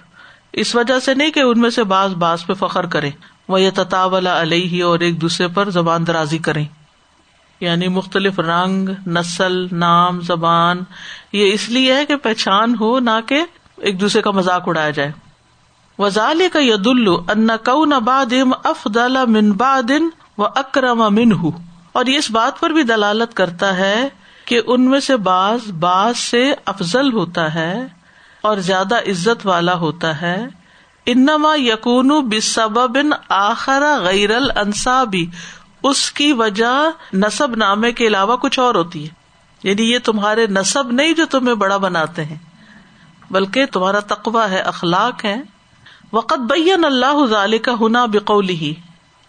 اس 0.52 0.75
وجہ 0.75 0.99
سے 0.99 1.14
نہیں 1.14 1.31
کہ 1.31 1.40
ان 1.40 1.61
میں 1.61 1.71
سے 1.71 1.85
باز 1.85 2.14
باز 2.14 2.47
پہ 2.47 2.55
فخر 2.55 2.87
کرے 2.87 3.11
وہ 3.49 3.61
یہ 3.61 3.71
تطاولا 3.75 4.40
علیہ، 4.43 4.83
اور 4.85 5.00
ایک 5.00 5.21
دوسرے 5.21 5.49
پر 5.49 5.71
زبان 5.71 6.07
درازی 6.07 6.38
کریں۔ 6.38 6.64
یعنی 7.61 7.88
مختلف 7.88 8.38
رنگ، 8.38 8.88
نسل، 9.07 9.67
نام، 9.73 10.21
زبان، 10.21 10.81
یہ 11.33 11.52
اس 11.52 11.69
لیے 11.69 11.95
ہے 11.95 12.07
کہ 12.07 12.17
پہچان 12.17 12.75
ہو 12.81 13.00
نہ 13.00 13.11
کہ 13.26 13.45
ایک 13.76 14.00
دوسرے 14.00 14.23
کا 14.23 14.31
مذاق 14.31 14.62
اڑایا 14.67 14.90
جائے۔ 14.90 15.12
وزال 15.99 16.43
کا 16.52 16.59
ید 16.62 16.87
ان 16.87 17.49
کو 17.64 17.85
افدال 18.64 19.17
من 19.26 19.52
بادن 19.52 20.09
و 20.38 20.45
اکرم 20.45 20.99
من 20.99 21.33
ہُ 21.33 21.50
اور 21.93 22.07
یہ 22.07 22.19
اس 22.19 22.31
بات 22.31 22.61
پر 22.61 22.71
بھی 22.71 22.83
دلالت 22.83 23.35
کرتا 23.35 23.76
ہے 23.76 24.09
کہ 24.45 24.61
ان 24.67 24.90
میں 24.90 25.00
سے 25.00 25.17
باز 25.17 25.71
باز 25.71 26.19
سے 26.19 26.55
افضل 26.64 27.12
ہوتا 27.12 27.55
ہے 27.55 27.87
اور 28.43 28.57
زیادہ 28.57 28.97
عزت 28.97 29.47
والا 29.47 29.75
ہوتا 29.75 30.21
ہے۔ 30.23 30.47
انما 31.07 31.55
یقون 31.57 32.09
بسبب 32.09 32.99
آخر 33.29 33.83
غیر 34.02 34.31
الصابی 34.37 35.26
اس 35.82 36.12
کی 36.12 36.32
وجہ 36.32 36.90
نصب 37.12 37.56
نامے 37.56 37.92
کے 37.92 38.06
علاوہ 38.06 38.37
کچھ 38.37 38.58
اور 38.58 38.75
ہوتی 38.75 39.04
ہے۔ 39.04 39.20
یعنی 39.62 39.92
یہ 39.92 39.99
تمہارے 40.04 40.46
نصب 40.46 40.90
نہیں 40.90 41.12
جو 41.12 41.26
تمہیں 41.30 41.54
بڑا 41.54 41.76
بناتے 41.76 42.25
ہیں، 42.25 42.37
بلکہ 43.30 43.66
تمہارا 43.66 44.00
تقوا 44.00 44.50
ہے، 44.50 44.58
اخلاق 44.58 45.25
ہے۔ 45.25 45.37
وقت 46.12 46.38
بین 46.38 46.84
اللہ 46.84 47.26
ضال 47.30 47.58
کا 47.58 47.72
ہنا 47.80 48.06
بقولی 48.06 48.56
ہی 48.56 48.75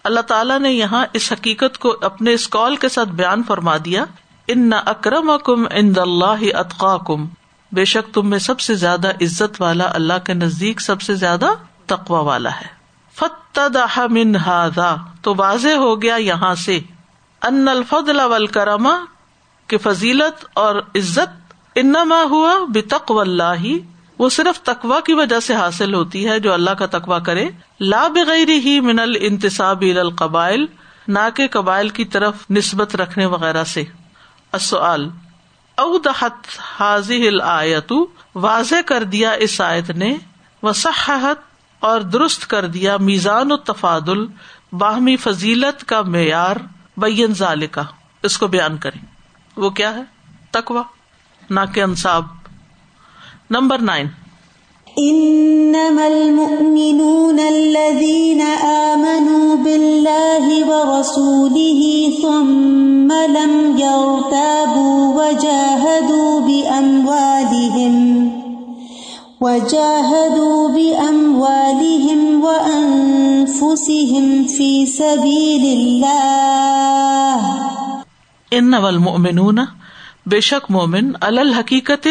اللہ 0.03 0.20
تعالیٰ 0.20 0.60
نے 0.60 0.72
یہاں 0.72 1.05
اس 1.13 1.31
حقیقت 1.31 1.77
کو 1.77 1.96
اپنے 2.01 2.34
اس 2.34 2.48
کال 2.48 2.75
کے 2.75 2.89
ساتھ 2.89 3.10
بیان 3.10 3.43
فرما 3.43 3.77
دیا، 3.77 4.05
ان 4.48 4.70
نہ 4.70 4.75
اکرم 4.86 5.31
کم 5.43 5.65
ان 5.72 5.93
اللہ 5.96 6.55
اطقا 6.55 6.98
کم 6.98 7.25
بے 7.72 7.86
شک 7.86 8.13
تم 8.13 8.29
میں 8.29 8.39
سب 8.39 8.60
سے 8.60 8.75
زیادہ 8.75 9.10
عزت 9.10 9.62
والا، 9.62 9.86
اللہ 9.93 10.13
کے 10.25 10.34
نزدیک 10.34 10.81
سب 10.81 11.01
سے 11.01 11.13
زیادہ 11.13 11.48
تقوا 11.86 12.20
والا 12.20 12.51
ہے۔ 12.51 12.81
من 13.98 14.36
ہاضا 14.36 14.96
تو 15.22 15.34
واضح 15.38 15.75
ہو 15.75 16.01
گیا 16.01 16.15
یہاں 16.15 16.56
سے۔ 16.56 16.80
ان 17.41 17.68
الفضل 17.68 18.20
والکرما 18.20 19.00
کہ 19.68 19.77
فضیلت 19.77 20.46
اور 20.53 20.75
عزت 20.75 21.53
انما 21.75 22.24
ہوا 22.24 22.56
بتق 22.70 23.12
اللہ۔ 23.15 23.63
وہ 24.18 24.30
صرف 24.30 24.62
تقوا 24.62 25.00
کی 25.00 25.13
وجہ 25.13 25.39
سے 25.39 25.56
حاصل 25.56 25.94
ہوتی 25.94 26.27
ہے 26.27 26.39
جو 26.39 26.53
اللہ 26.53 26.72
کا 26.72 26.86
تقوا 26.86 27.20
کرے۔ 27.20 27.50
لا 27.80 28.08
بغیر 28.08 28.50
ہی 28.50 28.80
من 28.80 29.00
الانتصاب 29.00 29.82
القبائل، 29.82 30.65
نہ 31.08 31.20
کہ 31.36 31.48
قبائل 31.51 31.89
کی 31.89 32.06
طرف 32.06 32.36
نسبت 32.50 32.96
رکھنے 32.96 33.25
وغیرہ 33.25 33.63
سے۔ 33.63 33.84
السؤال 34.51 35.10
اودحت 35.75 36.60
حاضی 36.80 37.27
الآیت، 37.27 37.94
واضح 38.36 38.75
کر 38.86 39.03
دیا 39.03 39.32
اس 39.32 39.62
آیت 39.62 39.89
نے۔ 39.89 40.18
وصححت 40.63 41.50
اور 41.82 42.02
درست 42.02 42.48
کر 42.48 42.66
دیا 42.66 42.98
میزان 42.98 43.52
و 43.52 43.58
تفادل، 43.58 44.26
باہمی 44.72 45.18
فضیلت 45.18 45.86
کا 45.86 46.02
معیار 46.02 46.56
بین 46.98 47.34
ظال 47.34 47.68
کا 47.68 47.84
اس 48.24 48.38
کو 48.38 48.48
بیان 48.48 48.78
کریں۔ 48.78 49.06
وہ 49.58 49.70
کیا 49.70 49.96
ہے؟ 49.96 50.02
تکوا 50.52 50.84
نہ 51.50 51.60
کہ 51.74 51.84
انصاب۔ 51.84 52.24
Number 53.50 53.80
nine. 53.80 54.08
انما 54.98 56.06
المؤمنون 56.06 57.40
الذين 57.40 58.42
آمنوا 58.66 59.56
بالله 59.56 60.50
ورسوله 60.68 61.92
ثم 62.22 63.08
لم 63.12 63.76
يرتابوا 63.80 65.14
وجاهدوا 65.16 66.40
بأموالهم 66.40 68.02
وجاهدوا 69.42 70.68
بأموالهم 70.68 71.00
وأنفسهم 73.62 74.44
في 74.58 74.86
سبيل 74.86 75.65
الله. 75.77 77.39
ان 78.51 78.74
والمؤمنون 78.74 79.60
بے 80.25 80.39
شک 80.39 80.72
مومن 80.72 81.12
الحقیقت 81.22 82.08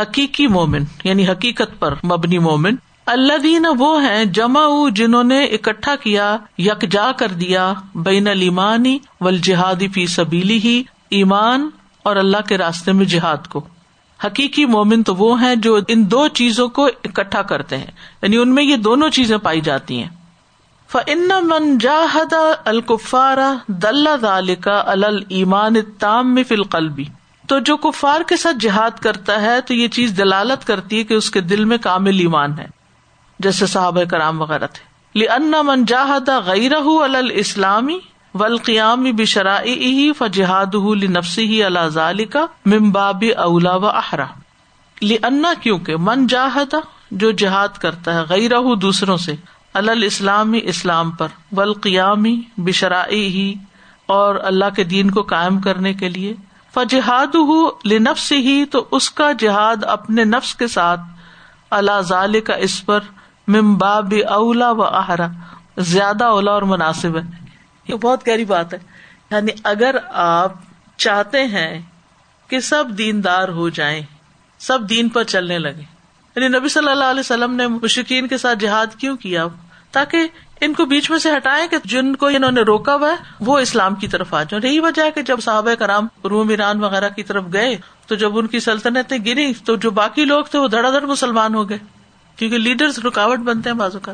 حقیقی 0.00 0.46
مومن 0.46 0.84
یعنی 1.04 1.28
حقیقت 1.28 1.80
پر 1.80 1.94
مبنی 2.04 2.38
مومن 2.38 2.74
اللہ 3.06 3.38
دین 3.38 3.66
وہ 3.78 4.04
ہیں 4.04 4.24
جمع 4.24 4.88
جنہوں 4.94 5.24
نے 5.24 5.44
اکٹھا 5.44 5.96
کیا، 5.96 6.36
یکجا 6.58 7.12
کر 7.12 7.28
دیا 7.28 7.72
بین 7.94 8.28
المانی 8.28 8.98
و 9.20 9.30
جہادی 9.30 9.88
فی 9.88 10.06
سبیلی 10.06 10.58
ہی 10.58 10.82
ایمان 11.10 11.68
اور 12.02 12.16
اللہ 12.16 12.48
کے 12.48 12.58
راستے 12.58 12.92
میں 12.92 13.04
جہاد 13.04 13.48
کو۔ 13.48 13.64
حقیقی 14.24 14.64
مومن 14.64 15.02
تو 15.02 15.14
وہ 15.14 15.42
ہیں 15.42 15.54
جو 15.56 15.78
ان 15.88 16.10
دو 16.10 16.28
چیزوں 16.28 16.68
کو 16.68 16.84
اکٹھا 16.84 17.42
کرتے 17.42 17.78
ہیں 17.78 17.90
یعنی 18.22 18.36
ان 18.36 18.54
میں 18.54 18.64
یہ 18.64 18.76
دونوں 18.76 19.10
چیزیں 19.10 19.36
پائی 19.36 19.60
جاتی 19.60 19.98
ہیں۔ 19.98 20.19
فن 20.90 21.30
من 21.42 21.78
جاہد 21.78 22.34
الکفارا 22.64 23.52
دل 23.66 24.54
کا 24.60 24.82
المان 24.86 25.74
تام 25.98 26.42
فل 26.48 26.62
قلبی 26.62 27.04
تو 27.48 27.58
جو 27.58 27.76
کفار 27.76 28.20
کے 28.20 28.36
ساتھ 28.36 28.56
جہاد 28.60 28.98
کرتا 28.98 29.40
ہے، 29.42 29.60
تو 29.60 29.74
یہ 29.74 29.88
چیز 29.88 30.16
دلالت 30.18 30.66
کرتی 30.66 30.98
ہے 30.98 31.04
کہ 31.04 31.14
اس 31.14 31.30
کے 31.30 31.40
دل 31.40 31.64
میں 31.64 31.78
کامل 31.78 32.18
ایمان 32.18 32.58
ہے، 32.58 32.66
جیسے 33.40 33.66
صحابہ 33.66 34.04
کرام 34.04 34.40
وغیرہ 34.40 34.66
تھے۔ 34.66 34.88
لی 35.14 35.28
ان 35.28 35.54
من 35.64 35.84
جاہد 35.84 36.28
غیر 36.46 36.74
الاسلامی 36.74 37.98
ولقیام 38.34 39.04
بشرائی 39.16 40.12
فجہاد 40.18 40.74
نفسی 41.10 41.46
ہی 41.46 41.62
اللہ 41.64 41.88
ظال 41.88 42.24
کا 42.24 42.44
ممباب 42.66 43.24
اولا 43.36 43.74
و 43.76 43.86
احرا 43.86 44.26
انا 45.22 45.52
کیونکہ 45.60 45.96
من 45.96 46.26
جاہدا 46.26 46.78
جو 47.10 47.30
جہاد 47.30 47.78
کرتا 47.78 48.14
ہے 48.14 48.22
غیر 48.28 48.50
دوسروں 48.82 49.16
سے 49.16 49.34
الاسلامی 49.74 50.60
اسلام 50.62 51.10
پر 51.10 51.28
ولقیامی 51.52 52.42
بشرائی 52.56 53.26
ہی 53.26 53.54
اور 54.06 54.34
اللہ 54.34 54.70
کے 54.76 54.84
دین 54.84 55.10
کو 55.10 55.22
قائم 55.22 55.60
کرنے 55.60 55.94
کے 55.94 56.08
لیے۔ 56.08 56.34
فجہاد 56.74 57.36
لنفس 57.86 58.32
ہی 58.32 58.64
تو 58.64 58.88
اس 58.90 59.10
کا 59.10 59.32
جہاد 59.38 59.84
اپنے 59.84 60.24
نفس 60.24 60.54
کے 60.54 60.66
ساتھ۔ 60.66 61.00
اللہ 61.70 62.00
ظال 62.00 62.40
کا 62.40 62.54
اس 62.54 62.86
پر۔ 62.86 63.00
ممباب 63.48 64.14
اولا 64.28 64.70
و 64.70 64.82
احرا، 64.82 65.26
زیادہ 65.78 66.24
اولا 66.24 66.50
اور 66.50 66.62
مناسب 66.62 67.16
ہے۔ 67.16 67.22
یہ 67.88 67.94
بہت 67.94 68.28
گہری 68.28 68.44
بات 68.44 68.74
ہے۔ 68.74 68.78
یعنی 69.30 69.52
اگر 69.64 69.96
آپ 70.12 70.52
چاہتے 70.96 71.44
ہیں 71.44 71.82
کہ 72.48 72.60
سب 72.60 72.84
دیندار 72.98 73.48
ہو 73.48 73.68
جائیں، 73.68 74.02
سب 74.58 74.78
دین 74.88 75.08
پر 75.08 75.24
چلنے 75.24 75.58
لگے 75.58 75.99
یعنی 76.40 76.58
نبی 76.58 76.68
صلی 76.68 76.88
اللہ 76.88 77.04
علیہ 77.04 77.20
وسلم 77.20 77.54
نے 77.54 77.66
مشکین 77.66 78.28
کے 78.28 78.38
ساتھ 78.38 78.58
جہاد 78.58 78.86
کیوں 78.98 79.16
کیا؟ 79.16 79.46
تاکہ 79.90 80.18
ان 80.60 80.72
کو 80.72 80.84
بیچ 80.84 81.10
میں 81.10 81.18
سے 81.18 81.36
ہٹائیں 81.36 81.68
کہ 81.68 81.76
جن 81.84 82.16
کو 82.16 82.26
انہوں 82.26 82.50
نے 82.50 82.60
روکا 82.60 82.94
ہوا 82.94 83.10
ہے، 83.10 83.14
وہ 83.40 83.58
اسلام 83.58 83.94
کی 83.94 84.08
طرف 84.08 84.34
آ 84.34 84.42
جائیں۔ 84.42 84.68
یہی 84.68 84.80
وجہ 84.80 85.02
ہے 85.02 85.10
کہ 85.10 85.22
جب 85.22 85.40
صحابہ 85.40 85.74
کرام 85.74 86.06
روم، 86.24 86.48
ایران 86.48 86.84
وغیرہ 86.84 87.08
کی 87.08 87.22
طرف 87.22 87.44
گئے، 87.52 87.76
تو 88.06 88.14
جب 88.14 88.38
ان 88.38 88.46
کی 88.46 88.60
سلطنتیں 88.60 89.18
گری 89.26 89.54
تو 89.54 89.76
جو 89.76 89.90
باقی 89.90 90.24
لوگ 90.24 90.44
تھے، 90.44 90.58
وہ 90.58 90.68
دھڑا 90.68 90.90
دھڑ 90.90 91.00
مسلمان 91.00 91.54
ہو 91.54 91.68
گئے۔ 91.68 91.78
کیونکہ 92.36 92.58
لیڈرز 92.58 92.98
رکاوٹ 92.98 93.38
بنتے 93.38 93.70
ہیں 93.70 93.76
بازو 93.76 93.98
کا 93.98 94.12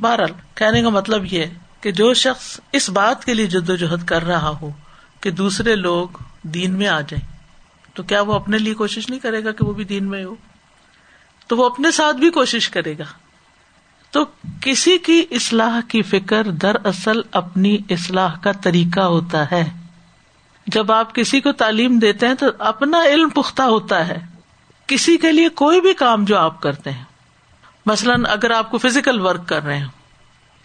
بہرحال، 0.00 0.32
کہنے 0.54 0.82
کا 0.82 0.88
مطلب 0.88 1.32
یہ 1.32 1.44
کہ 1.80 1.92
جو 1.92 2.14
شخص 2.14 2.60
اس 2.72 2.90
بات 2.90 3.24
کے 3.24 3.34
لیے 3.34 3.46
جد 3.46 3.70
و 3.70 3.76
جہد 3.76 4.04
کر 4.04 4.26
رہا 4.26 4.52
ہو 4.62 4.70
کہ 5.20 5.30
دوسرے 5.30 5.74
لوگ 5.76 6.08
دین 6.42 6.74
میں 6.74 6.86
آ 6.86 7.00
جائیں، 7.00 7.26
تو 7.94 8.02
کیا 8.02 8.20
وہ 8.20 8.34
اپنے 8.34 8.58
لیے 8.58 8.74
کوشش 8.74 9.08
نہیں 9.08 9.20
کرے 9.20 9.44
گا 9.44 9.52
کہ 9.52 9.64
وہ 9.64 9.72
بھی 9.72 9.84
دین 9.84 10.04
میں 10.04 10.24
ہو؟ 10.24 10.34
تو 11.46 11.56
وہ 11.56 11.66
اپنے 11.66 11.90
ساتھ 11.90 12.16
بھی 12.16 12.30
کوشش 12.30 12.68
کرے 12.68 12.98
گا۔ 12.98 13.04
تو 14.10 14.24
کسی 14.60 14.98
کی 14.98 15.26
اصلاح 15.30 15.80
کی 15.88 16.02
فکر 16.02 16.44
دراصل 16.44 17.20
اپنی 17.32 17.78
اصلاح 17.90 18.34
کا 18.42 18.52
طریقہ 18.52 19.00
ہوتا 19.00 19.50
ہے۔ 19.50 19.70
جب 20.66 20.92
آپ 20.92 21.14
کسی 21.14 21.40
کو 21.40 21.52
تعلیم 21.52 21.98
دیتے 21.98 22.26
ہیں 22.28 22.34
تو 22.34 22.46
اپنا 22.58 23.02
علم 23.02 23.28
پختہ 23.28 23.62
ہوتا 23.62 24.08
ہے۔ 24.08 24.26
کسی 24.86 25.16
کے 25.16 25.32
لیے 25.32 25.48
کوئی 25.48 25.80
بھی 25.80 25.94
کام 25.94 26.24
جو 26.24 26.38
آپ 26.38 26.62
کرتے 26.62 26.90
ہیں۔ 26.90 27.04
مثلاً 27.86 28.24
اگر 28.28 28.50
آپ 28.50 28.70
کو 28.70 28.78
فزیکل 28.78 29.20
ورک 29.20 29.48
کر 29.48 29.64
رہے 29.64 29.78
ہیں 29.78 29.86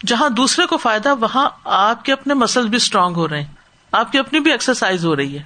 جہاں 0.06 0.28
دوسرے 0.28 0.66
کو 0.66 0.76
فائدہ، 0.76 1.14
وہاں 1.20 1.50
آپ 1.64 2.04
کے 2.04 2.12
اپنے 2.12 2.34
مسل 2.34 2.68
بھی 2.68 2.76
اسٹرانگ 2.76 3.14
ہو 3.14 3.28
رہے 3.28 3.40
ہیں۔ 3.40 3.52
آپ 3.92 4.12
کی 4.12 4.18
اپنی 4.18 4.40
بھی 4.40 4.50
ایکسرسائز 4.50 5.04
ہو 5.04 5.16
رہی 5.16 5.38
ہے۔ 5.38 5.42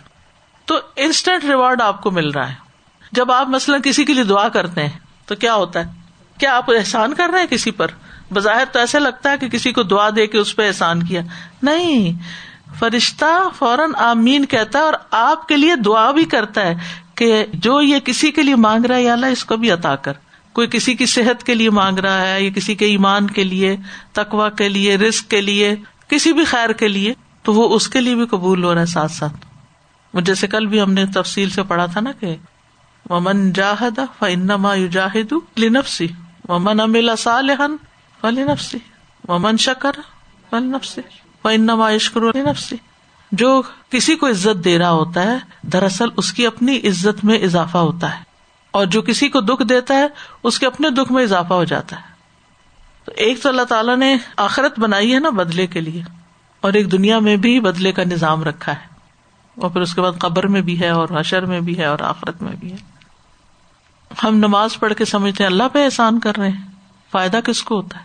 تو 0.64 0.78
انسٹنٹ 0.96 1.44
ریوارڈ 1.44 1.80
آپ 1.80 2.02
کو 2.02 2.10
مل 2.10 2.30
رہا 2.30 2.48
ہے۔ 2.48 2.54
جب 3.12 3.32
آپ 3.32 3.48
مثلاً 3.48 3.80
کسی 3.84 4.04
کے 4.04 4.14
لیے 4.14 4.24
دعا 4.24 4.48
کرتے 4.48 4.86
ہیں 4.86 4.98
تو 5.26 5.34
کیا 5.34 5.54
ہوتا 5.54 5.80
ہے؟ 5.80 5.92
کیا 6.38 6.56
آپ 6.56 6.70
احسان 6.70 7.14
کر 7.14 7.30
رہے 7.32 7.40
ہیں 7.40 7.46
کسی 7.46 7.70
پر؟ 7.70 7.86
بظاہر 8.30 8.64
تو 8.72 8.78
ایسا 8.78 8.98
لگتا 8.98 9.30
ہے 9.30 9.38
کہ 9.38 9.48
کسی 9.48 9.72
کو 9.72 9.82
دعا 9.82 10.08
دے 10.16 10.26
کے 10.26 10.38
اس 10.38 10.56
پہ 10.56 10.66
احسان 10.66 11.02
کیا۔ 11.02 11.22
نہیں، 11.62 12.12
فرشتہ 12.78 13.48
فوراً 13.58 13.90
آمین 13.96 14.46
کہتا 14.46 14.78
ہے 14.78 14.84
اور 14.84 14.94
آپ 15.10 15.48
کے 15.48 15.56
لیے 15.56 15.76
دعا 15.76 16.10
بھی 16.10 16.24
کرتا 16.24 16.60
ہے 16.60 16.74
کہ 17.14 17.46
جو 17.54 17.82
یہ 17.82 17.98
کسی 17.98 18.30
کے 18.30 18.42
لیے 18.42 18.54
مانگ 18.54 18.84
رہا 18.84 18.96
ہے 18.96 19.02
یا 19.02 19.12
اللہ 19.12 19.26
اس 19.26 19.44
کو 19.44 19.56
بھی 19.56 19.70
عطا 19.70 19.96
کر۔ 19.96 20.12
کوئی 20.52 20.68
کسی 20.68 20.94
کی 20.94 21.06
صحت 21.06 21.42
کے 21.42 21.54
لیے 21.54 21.70
مانگ 21.70 21.98
رہا 21.98 22.28
ہے 22.28 22.42
یا 22.42 22.50
کسی 22.50 22.74
کے 22.74 22.86
ایمان 22.86 23.26
کے 23.26 23.44
لیے 23.44 23.76
تقوا 24.12 24.48
کے 24.48 24.68
لیے 24.68 24.96
رسک 24.96 25.30
کے 25.30 25.40
لیے، 25.40 25.74
کسی 26.08 26.32
بھی 26.32 26.44
خیر 26.44 26.72
کے 26.72 26.88
لیے، 26.88 27.14
تو 27.42 27.52
وہ 27.52 27.76
اس 27.76 27.88
کے 27.88 28.00
لیے 28.00 28.14
بھی 28.14 28.26
قبول 28.26 28.64
ہو 28.64 28.74
رہا 28.74 28.80
ہے 28.80 28.86
ساتھ 28.86 29.12
ساتھ۔ 29.12 29.32
جیسے 30.22 30.46
کل 30.46 30.66
بھی 30.66 30.80
ہم 30.80 30.92
نے 30.92 31.06
تفصیل 31.06 31.50
سے 31.50 31.62
پڑھا 31.62 31.86
تھا 31.86 32.00
نا 32.00 32.12
کہ 32.20 32.36
ومن 33.10 33.52
جاہد 33.52 33.98
فنما 34.18 34.74
جاہد 34.90 35.32
لنفسی 35.58 36.06
ومن 36.48 36.80
امل 36.80 37.16
صالحن 37.18 37.76
فلنفسی 38.20 38.78
ومن 39.28 39.56
شکر 39.56 39.92
فلنفسی 40.50 41.00
فنما 41.42 41.90
یشکر 41.90 42.20
لنفسی 42.20 42.76
جو 43.32 43.62
کسی 43.90 44.16
کو 44.16 44.28
عزت 44.28 44.64
دے 44.64 44.78
رہا 44.78 44.90
ہوتا 44.90 45.22
ہے، 45.22 45.36
دراصل 45.62 46.08
اس 46.16 46.32
کی 46.32 46.46
اپنی 46.46 46.78
عزت 46.78 47.24
میں 47.24 47.38
اضافہ 47.38 47.78
ہوتا 47.78 48.18
ہے۔ 48.18 48.22
اور 48.70 48.86
جو 48.86 49.02
کسی 49.02 49.28
کو 49.28 49.40
دکھ 49.40 49.62
دیتا 49.62 49.94
ہے، 49.94 50.06
اس 50.42 50.58
کے 50.58 50.66
اپنے 50.66 50.90
دکھ 50.90 51.12
میں 51.12 51.22
اضافہ 51.22 51.54
ہو 51.54 51.64
جاتا 51.64 51.96
ہے۔ 51.96 52.02
تو 53.04 53.12
ایک 53.16 53.42
تو 53.42 53.48
اللہ 53.48 53.62
تعالیٰ 53.62 53.96
نے 53.96 54.16
آخرت 54.36 54.78
بنائی 54.78 55.14
ہے 55.14 55.20
نا 55.20 55.30
بدلے 55.30 55.66
کے 55.66 55.80
لیے۔ 55.80 56.02
اور 56.60 56.72
ایک 56.72 56.92
دنیا 56.92 57.18
میں 57.18 57.36
بھی 57.36 57.60
بدلے 57.60 57.92
کا 57.92 58.04
نظام 58.04 58.44
رکھا 58.44 58.72
ہے۔ 58.72 58.96
اور 59.60 59.70
پھر 59.70 59.80
اس 59.80 59.94
کے 59.94 60.00
بعد 60.00 60.12
قبر 60.18 60.46
میں 60.46 60.60
بھی 60.60 60.80
ہے، 60.80 60.88
اور 60.88 61.08
حشر 61.16 61.44
میں 61.44 61.60
بھی 61.60 61.78
ہے، 61.78 61.84
اور 61.84 61.98
آخرت 61.98 62.42
میں 62.42 62.52
بھی 62.52 62.72
ہے۔ 62.72 62.95
ہم 64.24 64.36
نماز 64.36 64.78
پڑھ 64.78 64.94
کے 64.94 65.04
سمجھتے 65.04 65.44
ہیں، 65.44 65.50
اللہ 65.50 65.62
پہ 65.72 65.84
احسان 65.84 66.20
کر 66.20 66.36
رہے 66.36 66.48
ہیں۔ 66.48 66.66
فائدہ 67.10 67.40
کس 67.44 67.62
کو 67.62 67.76
ہوتا 67.76 68.00
ہے؟ 68.00 68.04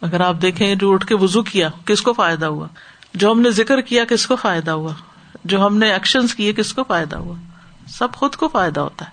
اگر 0.00 0.20
آپ 0.20 0.34
دیکھیں، 0.42 0.74
جو 0.74 0.92
اٹھ 0.92 1.06
کے 1.06 1.14
وزو 1.14 1.42
کیا، 1.42 1.68
کس 1.84 2.02
کو 2.02 2.12
فائدہ 2.12 2.46
ہوا؟ 2.46 2.66
جو 3.14 3.32
ہم 3.32 3.40
نے 3.40 3.50
ذکر 3.50 3.80
کیا، 3.80 4.04
کس 4.04 4.26
کو 4.26 4.36
فائدہ 4.36 4.70
ہوا؟ 4.70 4.92
جو 5.44 5.66
ہم 5.66 5.76
نے 5.76 5.92
ایکشن 5.92 6.26
کیے، 6.26 6.52
کس 6.52 6.74
کو 6.74 6.84
فائدہ 6.84 7.16
ہوا؟ 7.16 7.34
سب 7.88 8.08
خود 8.12 8.36
کو 8.36 8.48
فائدہ 8.48 8.80
ہوتا 8.80 9.04
ہے۔ 9.04 9.10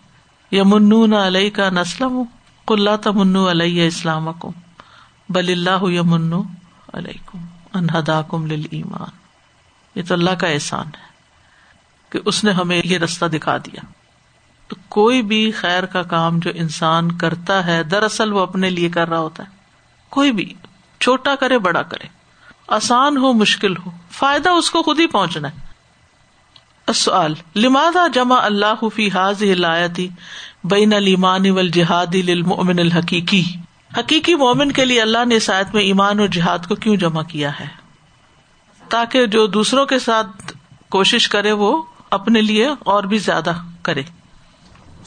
یا 0.52 0.64
منون 0.66 1.14
علیہ 1.14 1.50
کا 1.50 1.70
نسلم 1.70 2.24
کل 2.68 2.90
تمنو 3.04 3.52
علیہ 3.52 3.88
اسلام 3.88 4.34
کم 4.34 4.50
بل 5.30 5.46
اللہ 5.50 5.92
یا 5.92 6.02
منو 6.02 6.44
علیہ 6.94 7.14
کم 7.26 7.46
انہدا 7.74 8.22
کم 8.22 8.46
ایمان 8.72 9.10
یہ 9.96 10.04
تو 10.08 10.14
اللہ 10.14 10.30
کا 10.30 10.48
احسان 10.48 10.88
ہے 10.88 11.08
کہ 12.10 12.20
اس 12.26 12.44
نے 12.44 12.52
ہمیں 12.52 12.82
یہ 12.86 12.98
رستہ 12.98 13.26
دکھا 13.26 13.58
دیا۔ 13.58 13.80
کوئی 14.90 15.22
بھی 15.22 15.52
خیر 15.52 15.86
کا 15.86 16.04
کام 16.04 16.40
جو 16.40 16.52
انسان 16.56 17.18
کرتا 17.18 17.66
ہے، 17.66 17.84
دراصل 17.84 18.34
وہ 18.34 18.40
اپنے 18.40 18.70
لیے 18.70 18.90
کر 18.90 19.10
رہا 19.10 19.20
ہوتا 19.20 19.44
ہے۔ 19.44 19.50
کوئی 20.10 20.32
بھی، 20.32 20.54
چھوٹا 21.00 21.36
کرے، 21.36 21.58
بڑا 21.58 21.82
کرے۔ 21.82 22.08
آسان 22.68 23.18
ہو، 23.18 23.34
مشکل 23.34 23.78
ہو۔ 23.78 23.92
فائدہ 24.12 24.50
اس 24.50 24.72
کو 24.72 24.84
خود 24.84 25.00
ہی 25.00 25.08
پہنچنا 25.08 25.48
ہے۔ 25.48 25.68
سوال 26.96 27.34
لمادا 27.56 28.08
جمع 28.08 28.40
اللہ 28.42 28.90
فی 28.96 29.10
حاض 29.12 29.42
لایتی 29.42 30.08
بین 30.64 30.94
المان 30.94 31.50
و 31.50 31.62
للمؤمن 32.14 32.80
الحقیقی؟ 32.80 33.44
حقیقی 33.98 34.36
مومن 34.36 34.72
کے 34.72 34.86
لیے 34.86 35.02
اللہ 35.02 35.26
نے 35.26 35.40
سائد 35.40 35.74
میں 35.74 35.82
ایمان 35.82 36.20
اور 36.20 36.28
جہاد 36.28 36.60
کو 36.68 36.76
کیوں 36.76 36.96
جمع 36.96 37.24
کیا 37.24 37.60
ہے؟ 37.60 37.68
تاکہ 38.90 39.26
جو 39.26 39.48
دوسروں 39.48 39.86
کے 39.86 40.00
ساتھ 40.00 40.54
کوشش 40.90 41.30
کرے، 41.30 41.52
وہ 41.52 41.82
اپنے 42.10 42.42
لیے 42.42 42.70
اور 42.80 43.04
بھی 43.04 43.18
زیادہ 43.18 43.52
کرے۔ 43.82 44.02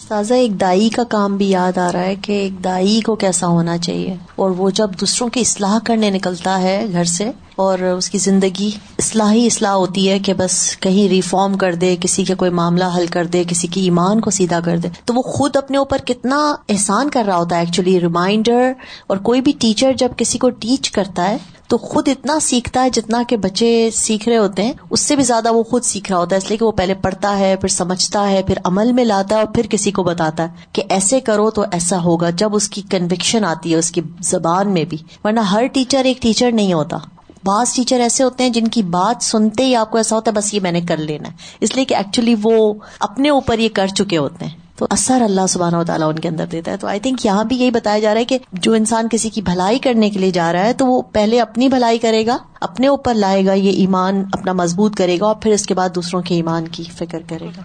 سازا 0.09 0.35
ایک 0.35 0.61
دائی 0.61 0.89
کا 0.89 1.03
کام 1.05 1.37
بھی 1.37 1.49
یاد 1.51 1.79
آ 1.79 1.91
رہا 1.93 2.01
ہے 2.01 2.15
کہ 2.17 2.33
ایک 2.33 2.63
دائی 2.65 3.01
کو 3.01 3.15
کیسا 3.15 3.47
ہونا 3.47 3.77
چاہیے 3.79 4.15
اور 4.37 4.51
وہ 4.51 4.71
جب 4.71 4.91
دوسروں 5.01 5.29
کی 5.29 5.41
اصلاح 5.41 5.79
کرنے 5.85 6.11
نکلتا 6.11 6.59
ہے 6.63 6.87
گھر 6.93 7.05
سے 7.05 7.31
اور 7.61 7.79
اس 7.79 8.11
کی 8.11 8.19
زندگی 8.19 8.71
اصلاح 8.99 9.33
ہی 9.33 9.47
اصلاح 9.47 9.73
ہوتی 9.73 10.09
ہے 10.09 10.19
کہ 10.19 10.35
بس 10.35 10.77
کہیں 10.77 11.09
ریفارم 11.09 11.57
کر 11.57 11.75
دے، 11.75 11.97
کسی 12.01 12.25
کا 12.25 12.35
کوئی 12.35 12.51
معاملہ 12.51 12.85
حل 12.97 13.07
کر 13.07 13.27
دے، 13.27 13.45
کسی 13.49 13.69
کی 13.69 13.81
ایمان 13.81 14.21
کو 14.21 14.31
سیدھا 14.31 14.61
کر 14.61 14.79
دے۔ 14.79 14.89
تو 15.05 15.15
وہ 15.15 15.23
خود 15.23 15.57
اپنے 15.57 15.79
اوپر 15.79 15.99
کتنا 15.99 16.55
احسان 16.69 17.11
کر 17.11 17.25
رہا 17.27 17.37
ہوتا 17.37 17.57
ہے 17.57 17.61
ایکچولی 17.61 18.01
ریمائنڈر 18.01 18.73
اور 19.07 19.17
کوئی 19.17 19.41
بھی 19.41 19.53
ٹیچر 19.61 19.93
جب 19.93 20.09
کسی 20.17 20.39
کو 20.39 20.51
ٹیچ 20.51 20.91
کرتا 20.91 21.29
ہے، 21.29 21.37
تو 21.69 21.79
خود 21.79 22.09
اتنا 22.09 22.39
سیکھتا 22.41 22.85
ہے 22.85 22.91
جتنا 22.91 23.23
کہ 23.29 23.37
بچے 23.37 23.91
سیکھ 23.95 24.29
رہے 24.29 24.37
ہوتے 24.37 24.63
ہیں۔ 24.63 24.73
اس 24.91 25.01
سے 25.01 25.17
بھی 25.17 25.25
زیادہ 25.25 25.53
وہ 25.53 25.63
خود 25.63 25.83
سیکھ 25.83 26.13
رہا 26.13 26.19
ہوتا 26.19 26.37
ہے، 26.37 26.39
اس 26.39 26.49
لیے 26.49 26.59
کہ 26.59 26.65
وہ 26.65 26.73
پہلے 26.73 26.95
پڑھتا 26.95 27.39
ہے، 27.39 27.57
پھر 27.57 27.69
سمجھتا 27.69 28.31
ہے، 28.31 28.43
پھر 28.43 28.55
عمل 28.65 28.93
میں 28.93 29.05
لاتا 29.05 29.37
ہے 29.37 29.41
اور 29.41 29.55
پھر 29.55 29.67
کسی 29.71 29.91
کو 29.91 30.03
بتاتا 30.03 30.43
ہے 30.43 30.49
کہ 30.73 30.83
ایسے 30.89 31.21
کرو 31.21 31.51
تو 31.51 31.65
ایسا 31.73 32.03
ہوگا۔ 32.03 32.31
جب 32.31 32.55
اس 32.55 32.69
کی 32.69 32.83
کنوکشن 32.91 33.45
آتی 33.45 33.71
ہے، 33.71 33.77
اس 33.77 33.91
کی 33.91 34.01
زبان 34.21 34.73
میں 34.73 34.85
بھی۔ 34.85 34.97
ورنہ 35.25 35.41
ہر 35.41 35.67
ٹیچر 35.67 36.05
ایک 36.05 36.23
ٹیچر 36.23 36.53
نہیں 36.53 36.73
ہوتا۔ 36.73 36.97
بعض 37.45 37.75
ٹیچر 37.75 38.01
ایسے 38.01 38.25
ہوتے 38.25 38.43
ہیں 38.43 38.51
جن 38.51 38.69
کی 38.69 38.83
بات 38.83 39.25
سنتے 39.25 39.65
ہی 39.65 39.75
آپ 39.75 39.91
کو 39.91 39.97
ایسا 39.97 40.17
ہوتا 40.17 40.31
ہے 40.31 40.37
بس 40.37 40.55
یہ 40.55 40.61
میں 40.61 40.73
نے 40.73 40.81
کر 40.81 40.97
لینا 40.97 41.29
ہے۔ 41.29 41.33
اس 41.61 41.77
لیے 41.77 41.85
کہ 41.85 41.95
ایکچولی 41.95 42.35
وہ 42.43 42.75
اپنے 43.01 43.29
اوپر 43.29 43.59
یہ 43.59 43.69
کر 43.73 43.87
چکے 43.87 44.19
ہوتے 44.19 44.45
ہیں۔ 44.45 44.53
تو 44.77 44.87
اثر 44.91 45.23
اللہ 45.23 45.47
سبحانہ 45.49 45.77
و 45.77 45.85
تعالیٰ 45.85 46.09
ان 46.09 46.19
کے 46.19 46.29
اندر 46.29 46.47
دیتا 46.47 46.71
ہے۔ 46.71 46.77
تو 46.77 46.87
آئی 46.87 47.01
تھنک 47.01 47.27
یہاں 47.27 47.45
بھی 47.45 47.57
یہی 47.57 47.71
بتایا 47.71 47.99
جا 47.99 48.15
رہا 48.15 48.21
ہے 48.21 48.25
کہ 48.25 48.39
جو 48.53 48.73
انسان 48.73 49.09
کسی 49.11 49.31
کی 49.31 49.43
بھلائی 49.43 49.79
کرنے 49.79 50.11
کے 50.11 50.19
لیے 50.19 50.31
جا 50.31 50.53
رہا 50.53 50.65
ہے 50.65 50.73
تو 50.73 50.87
وہ 50.87 51.03
پہلے 51.03 51.41
اپنی 51.41 51.69
بھلائی 51.69 51.99
کرے 51.99 52.27
گا، 52.27 52.37
اپنے 52.61 52.87
اوپر 52.87 53.15
لائے 53.15 53.47
گا، 53.47 53.53
یہ 53.53 53.71
ایمان 53.71 54.25
اپنا 54.33 54.53
مضبوط 54.53 54.97
کرے 54.97 55.21
گا 55.21 55.27
اور 55.27 55.35
پھر 55.35 55.53
اس 55.53 55.67
کے 55.67 55.75
بعد 55.75 55.89
دوسروں 55.95 56.23
کے 56.23 56.35
ایمان 56.35 56.69
کی 56.69 56.83
فکر 56.83 57.21
کرے 57.29 57.47
گا۔ 57.47 57.63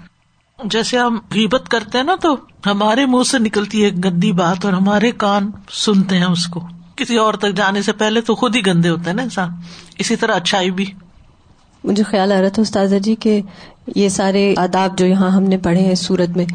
جیسے 0.63 0.97
ہم 0.97 1.15
غیبت 1.15 1.69
کرتے 1.69 1.97
ہیں 1.97 2.05
نا 2.05 2.15
تو 2.21 2.35
ہمارے 2.65 3.05
منہ 3.05 3.23
سے 3.23 3.39
نکلتی 3.39 3.85
ہے 3.85 3.89
گندی 4.03 4.31
بات 4.31 4.65
اور 4.65 4.73
ہمارے 4.73 5.11
کان 5.11 5.51
سنتے 5.71 6.17
ہیں 6.17 6.25
اس 6.25 6.47
کو۔ 6.47 6.59
کسی 6.95 7.17
اور 7.17 7.33
تک 7.33 7.53
جانے 7.55 7.81
سے 7.81 7.91
پہلے 7.91 8.21
تو 8.21 8.35
خود 8.35 8.55
ہی 8.55 8.65
گندے 8.65 8.89
ہوتے 8.89 9.03
ہیں 9.07 9.13
نا 9.13 9.21
انسان۔ 9.21 9.49
اسی 9.97 10.15
طرح 10.15 10.35
اچھائی 10.35 10.71
بھی۔ 10.71 10.85
مجھے 11.83 12.03
خیال 12.03 12.31
آ 12.31 12.41
رہا 12.41 12.49
تھا 12.49 12.61
استاذہ 12.61 12.95
جی 12.95 13.15
کہ 13.15 13.41
یہ 13.95 14.09
سارے 14.09 14.53
آداب 14.57 14.97
جو 14.97 15.05
یہاں 15.05 15.31
ہم 15.31 15.43
نے 15.43 15.57
پڑھے 15.57 15.81
ہیں 15.81 15.95
سورت 15.95 16.37
میں، 16.37 16.45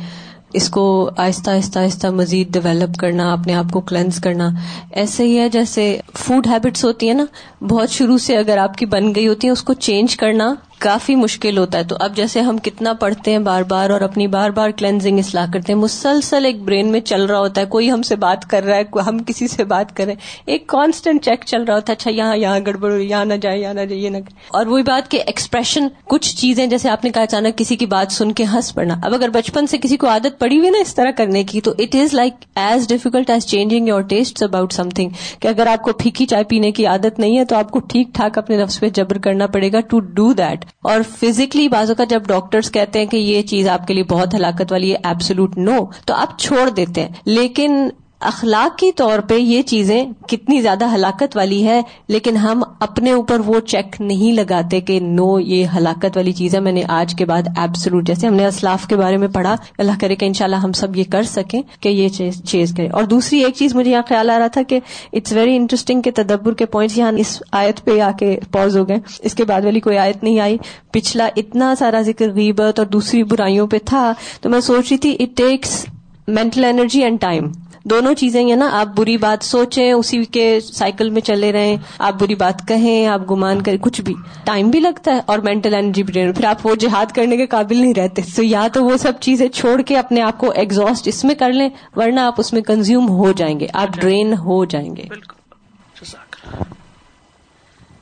اس 0.52 0.68
کو 0.68 1.10
آہستہ 1.16 1.50
آہستہ 1.50 1.78
آہستہ 1.78 2.06
مزید 2.06 2.52
ڈیولپ 2.52 2.96
کرنا، 2.96 3.32
اپنے 3.32 3.54
آپ 3.54 3.70
کو 3.72 3.80
کلینز 3.80 4.20
کرنا۔ 4.20 4.48
ایسے 4.92 5.24
ہی 5.24 5.38
ہے 5.38 5.48
جیسے 5.48 6.00
فوڈ 6.14 6.46
ہیبٹس 6.46 6.84
ہوتی 6.84 7.06
ہیں 7.06 7.14
نا، 7.14 7.24
بہت 7.64 7.90
شروع 7.90 8.18
سے 8.18 8.36
اگر 8.36 8.58
آپ 8.58 8.76
کی 8.76 8.86
بن 8.86 9.14
گئی 9.14 9.28
ہوتی 9.28 9.46
ہے 9.46 9.52
اس 9.52 9.62
کو 9.62 9.72
چینج 9.72 10.16
کرنا۔ 10.16 10.54
کافی 10.80 11.14
مشکل 11.16 11.58
ہوتا 11.58 11.78
ہے۔ 11.78 11.84
تو 11.84 11.96
اب 12.00 12.16
جیسے 12.16 12.40
ہم 12.40 12.58
کتنا 12.58 12.92
پڑھتے 12.92 13.30
ہیں 13.30 13.38
بار 13.38 13.62
بار 13.62 13.90
اور 13.90 14.00
اپنی 14.00 14.26
بار 14.26 14.50
بار 14.50 14.70
کلینزنگ 14.70 15.18
اصلاح 15.18 15.46
کرتے 15.52 15.72
ہیں، 15.72 15.80
مسلسل 15.80 16.44
ایک 16.44 16.62
برین 16.62 16.92
میں 16.92 17.00
چل 17.00 17.24
رہا 17.24 17.38
ہوتا 17.38 17.60
ہے۔ 17.60 17.66
کوئی 17.66 17.90
ہم 17.90 18.02
سے 18.02 18.16
بات 18.16 18.48
کر 18.50 18.64
رہا 18.64 18.76
ہے 18.76 19.00
ہم 19.06 19.18
کسی 19.18 19.48
سے 19.48 19.64
بات 19.64 19.96
کر 19.96 20.04
رہے 20.04 20.12
ہیں۔ 20.12 20.20
ایک 20.46 20.66
کانسٹنٹ 20.66 21.24
چیک 21.24 21.44
چل 21.46 21.62
رہا 21.62 21.74
ہوتا 21.74 21.92
ہے 21.92 21.96
اچھا 21.96 22.10
یہاں 22.10 22.36
یہاں 22.36 22.58
گڑبڑ 22.66 22.92
یہاں 22.92 23.24
نہ 23.24 23.34
جائے، 23.34 23.58
یہاں 23.58 23.74
نہ 23.74 23.80
جائے، 23.80 24.00
یہ 24.00 24.10
نہ 24.10 24.16
اور 24.48 24.66
وہی 24.66 24.82
بات 24.82 25.10
کہ 25.10 25.22
ایکسپریشن 25.26 25.88
کچھ 26.04 26.34
چیزیں، 26.36 26.66
جیسے 26.66 26.88
آپ 26.88 27.04
نے 27.04 27.10
کہا 27.10 27.22
اچانک 27.22 27.58
کسی 27.58 27.76
کی 27.76 27.86
بات 27.86 28.12
سن 28.12 28.32
کے 28.32 28.44
ہنس 28.44 28.74
پڑنا۔ 28.74 28.94
اب 29.02 29.14
اگر 29.14 29.28
بچپن 29.28 29.66
سے 29.66 29.78
کسی 29.78 29.96
کو 29.96 30.08
عادت 30.08 30.38
پڑی 30.38 30.58
ہوئی 30.58 30.70
نا 30.70 30.78
اس 30.78 30.94
طرح 30.94 31.10
کرنے 31.10 31.44
کی، 31.44 31.60
تو 31.60 31.74
it 31.78 31.94
is 31.94 32.14
like 32.14 32.44
as 32.56 32.88
difficult 32.88 33.30
as 33.30 33.46
changing 33.46 33.88
your 33.88 34.02
taste 34.02 34.42
about 34.42 34.72
something 34.88 35.10
کہ 35.40 35.48
اگر 35.48 35.66
آپ 35.66 35.82
کو 35.82 35.92
پھیکی 35.92 36.26
چائے 36.26 36.44
پینے 36.44 36.72
کی 36.72 36.86
عادت 36.86 37.18
نہیں 37.18 37.38
ہے، 37.38 37.44
تو 37.44 37.56
آپ 37.56 37.70
کو 37.70 37.78
ٹھیک 37.88 38.14
ٹھاک 38.14 38.38
اپنے 38.38 38.56
نفس 38.56 38.80
پہ 38.80 38.88
جبر 38.88 39.18
کرنا 39.18 39.46
پڑے 39.46 39.72
گا 39.72 39.80
ٹو 39.80 40.00
ڈو 40.00 40.32
دیٹ 40.32 40.64
اور 40.82 41.00
فزیکلی 41.18 41.68
بازو 41.68 41.94
کا 41.94 42.04
جب 42.04 42.22
ڈاکٹرز 42.26 42.70
کہتے 42.70 42.98
ہیں 42.98 43.06
کہ 43.06 43.16
یہ 43.16 43.42
چیز 43.42 43.68
آپ 43.68 43.86
کے 43.86 43.94
لیے 43.94 44.04
بہت 44.04 44.34
ہلاکت 44.34 44.72
والی 44.72 44.92
ہے 44.92 44.96
ایبسلوٹ 45.04 45.58
نو 45.58 45.78
تو 46.06 46.14
آپ 46.14 46.38
چھوڑ 46.38 46.70
دیتے 46.70 47.00
ہیں. 47.00 47.12
لیکن 47.24 47.88
اخلاقی 48.20 48.92
طور 48.92 49.18
پہ 49.18 49.34
یہ 49.34 49.62
چیزیں 49.62 50.04
کتنی 50.28 50.60
زیادہ 50.60 50.94
ہلاکت 50.94 51.36
والی 51.36 51.66
ہے، 51.66 51.82
لیکن 52.08 52.36
ہم 52.36 52.62
اپنے 52.80 53.12
اوپر 53.12 53.40
وہ 53.46 53.60
چیک 53.60 54.00
نہیں 54.00 54.32
لگاتے 54.32 54.80
کہ 54.80 55.00
نو 55.00 55.40
یہ 55.40 55.66
ہلاکت 55.76 56.16
والی 56.16 56.32
چیز 56.32 56.54
ہے۔ 56.54 56.60
میں 56.60 56.72
نے 56.72 56.82
آج 56.88 57.14
کے 57.14 57.24
بعد 57.24 57.42
ایبسلوٹ 57.56 58.06
جیسے 58.06 58.26
ہم 58.26 58.34
نے 58.34 58.46
اسلاف 58.46 58.86
کے 58.86 58.96
بارے 58.96 59.16
میں 59.16 59.28
پڑھا، 59.28 59.56
اللہ 59.78 59.92
کرے 60.00 60.16
کہ 60.16 60.24
انشاءاللہ 60.24 60.56
ہم 60.56 60.72
سب 60.72 60.96
یہ 60.96 61.04
کر 61.12 61.22
سکیں 61.22 61.62
کہ 61.80 61.88
یہ 61.88 62.08
چیز 62.44 62.74
کریں۔ 62.76 62.88
اور 62.88 63.04
دوسری 63.04 63.44
ایک 63.44 63.54
چیز 63.54 63.74
مجھے 63.74 63.90
یہاں 63.90 64.02
خیال 64.08 64.30
آ 64.30 64.38
رہا 64.38 64.46
تھا 64.46 64.62
کہ 64.62 64.80
اٹس 65.12 65.32
ویری 65.32 65.56
انٹرسٹنگ 65.56 66.02
کہ 66.02 66.10
تدبر 66.14 66.54
کے 66.54 66.66
پوائنٹس 66.66 66.98
یہاں 66.98 67.12
اس 67.16 67.42
آیت 67.52 67.84
پہ 67.84 68.00
آ 68.00 68.10
کے 68.18 68.38
پوز 68.52 68.76
ہو 68.76 68.88
گئے۔ 68.88 68.98
اس 69.18 69.34
کے 69.34 69.44
بعد 69.44 69.64
والی 69.64 69.80
کوئی 69.80 69.98
آیت 69.98 70.22
نہیں 70.24 70.40
آئی۔ 70.40 70.58
پچھلا 70.90 71.28
اتنا 71.36 71.74
سارا 71.78 72.00
ذکر 72.00 72.32
غیبت 72.34 72.78
اور 72.78 72.86
دوسری 72.86 73.22
برائیوں 73.24 73.66
پہ 73.66 73.78
تھا، 73.84 74.12
تو 74.40 74.48
میں 74.48 74.60
سوچ 74.60 74.86
رہی 74.90 74.98
تھی 74.98 75.16
it 75.20 75.36
takes 75.36 75.86
mental 76.28 76.64
energy 76.64 77.02
and 77.02 77.20
time 77.20 77.44
دونوں 77.84 78.14
چیزیں 78.14 78.42
یہ 78.42 78.54
نا، 78.54 78.68
آپ 78.72 78.86
بری 78.96 79.16
بات 79.16 79.44
سوچیں، 79.44 79.92
اسی 79.92 80.24
کے 80.24 80.60
سائیکل 80.60 81.10
میں 81.10 81.20
چلے 81.20 81.52
رہیں، 81.52 81.76
آپ 81.98 82.14
بری 82.20 82.34
بات 82.34 82.68
کہیں، 82.68 83.06
آپ 83.06 83.30
گمان 83.30 83.62
کریں 83.62 83.78
کچھ 83.80 84.00
بھی۔ 84.00 84.14
ٹائم 84.44 84.70
بھی 84.70 84.80
لگتا 84.80 85.14
ہے 85.14 85.20
اور 85.26 85.38
مینٹل 85.38 85.74
انرجی 85.74 86.02
بھی 86.02 86.32
پھر 86.32 86.44
آپ 86.44 86.66
وہ 86.66 86.74
جہاد 86.74 87.06
کرنے 87.14 87.36
کے 87.36 87.46
قابل 87.46 87.76
نہیں 87.76 87.94
رہتے۔ 87.94 88.22
تو 88.36 88.42
یا 88.42 88.68
تو 88.72 88.84
وہ 88.84 88.96
سب 88.96 89.12
چیزیں 89.20 89.48
چھوڑ 89.48 89.82
کے 89.82 89.98
اپنے 89.98 90.22
آپ 90.22 90.38
کو 90.38 90.50
ایگزاسٹ 90.50 91.08
اس 91.08 91.24
میں 91.24 91.34
کر 91.34 91.52
لیں، 91.52 91.68
ورنہ 91.96 92.20
آپ 92.20 92.34
اس 92.38 92.52
میں 92.52 92.62
کنزیوم 92.62 93.08
ہو 93.08 93.32
جائیں 93.32 93.60
گے، 93.60 93.66
آپ 93.74 93.88
ڈرین 94.00 94.32
ہو 94.32 94.64
جائیں 94.64 94.96
گے۔ 94.96 95.02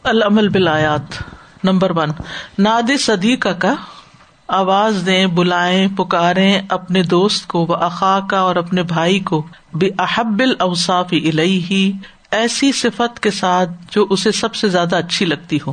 العمل 0.02 0.48
بلایات 0.48 1.22
نمبر 1.64 1.96
ون 1.96 2.10
ناد 2.58 2.90
صدی 3.00 3.36
کا 3.36 3.52
آواز 4.48 5.02
دیں، 5.06 5.26
بلائیں، 5.26 5.88
پکاریں 5.96 6.60
اپنے 6.68 7.02
دوست 7.02 7.48
کو، 7.48 7.66
وہ 7.66 7.74
اخا 7.74 8.20
کا 8.30 8.38
اور 8.38 8.56
اپنے 8.56 8.82
بھائی 8.82 9.20
کو 9.20 9.46
بے 9.74 9.88
احب 9.98 10.42
الاوصاف 10.44 11.06
الیہ، 11.12 11.92
ایسی 12.30 12.72
صفت 12.72 13.20
کے 13.20 13.30
ساتھ 13.30 13.70
جو 13.90 14.06
اسے 14.10 14.32
سب 14.32 14.54
سے 14.54 14.68
زیادہ 14.68 14.96
اچھی 14.96 15.26
لگتی 15.26 15.58
ہو۔ 15.66 15.72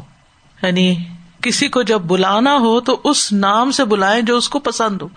یعنی 0.64 0.96
کسی 1.42 1.68
کو 1.68 1.82
جب 1.82 2.00
بلانا 2.00 2.56
ہو 2.56 2.80
تو 2.80 3.02
اس 3.04 3.34
نام 3.34 3.72
سے 3.72 3.86
بلائیں 3.86 4.22
جو 4.22 4.38
اس 4.38 4.50
کو 4.50 4.60
پسند 4.60 5.02
ہو۔ 5.02 5.08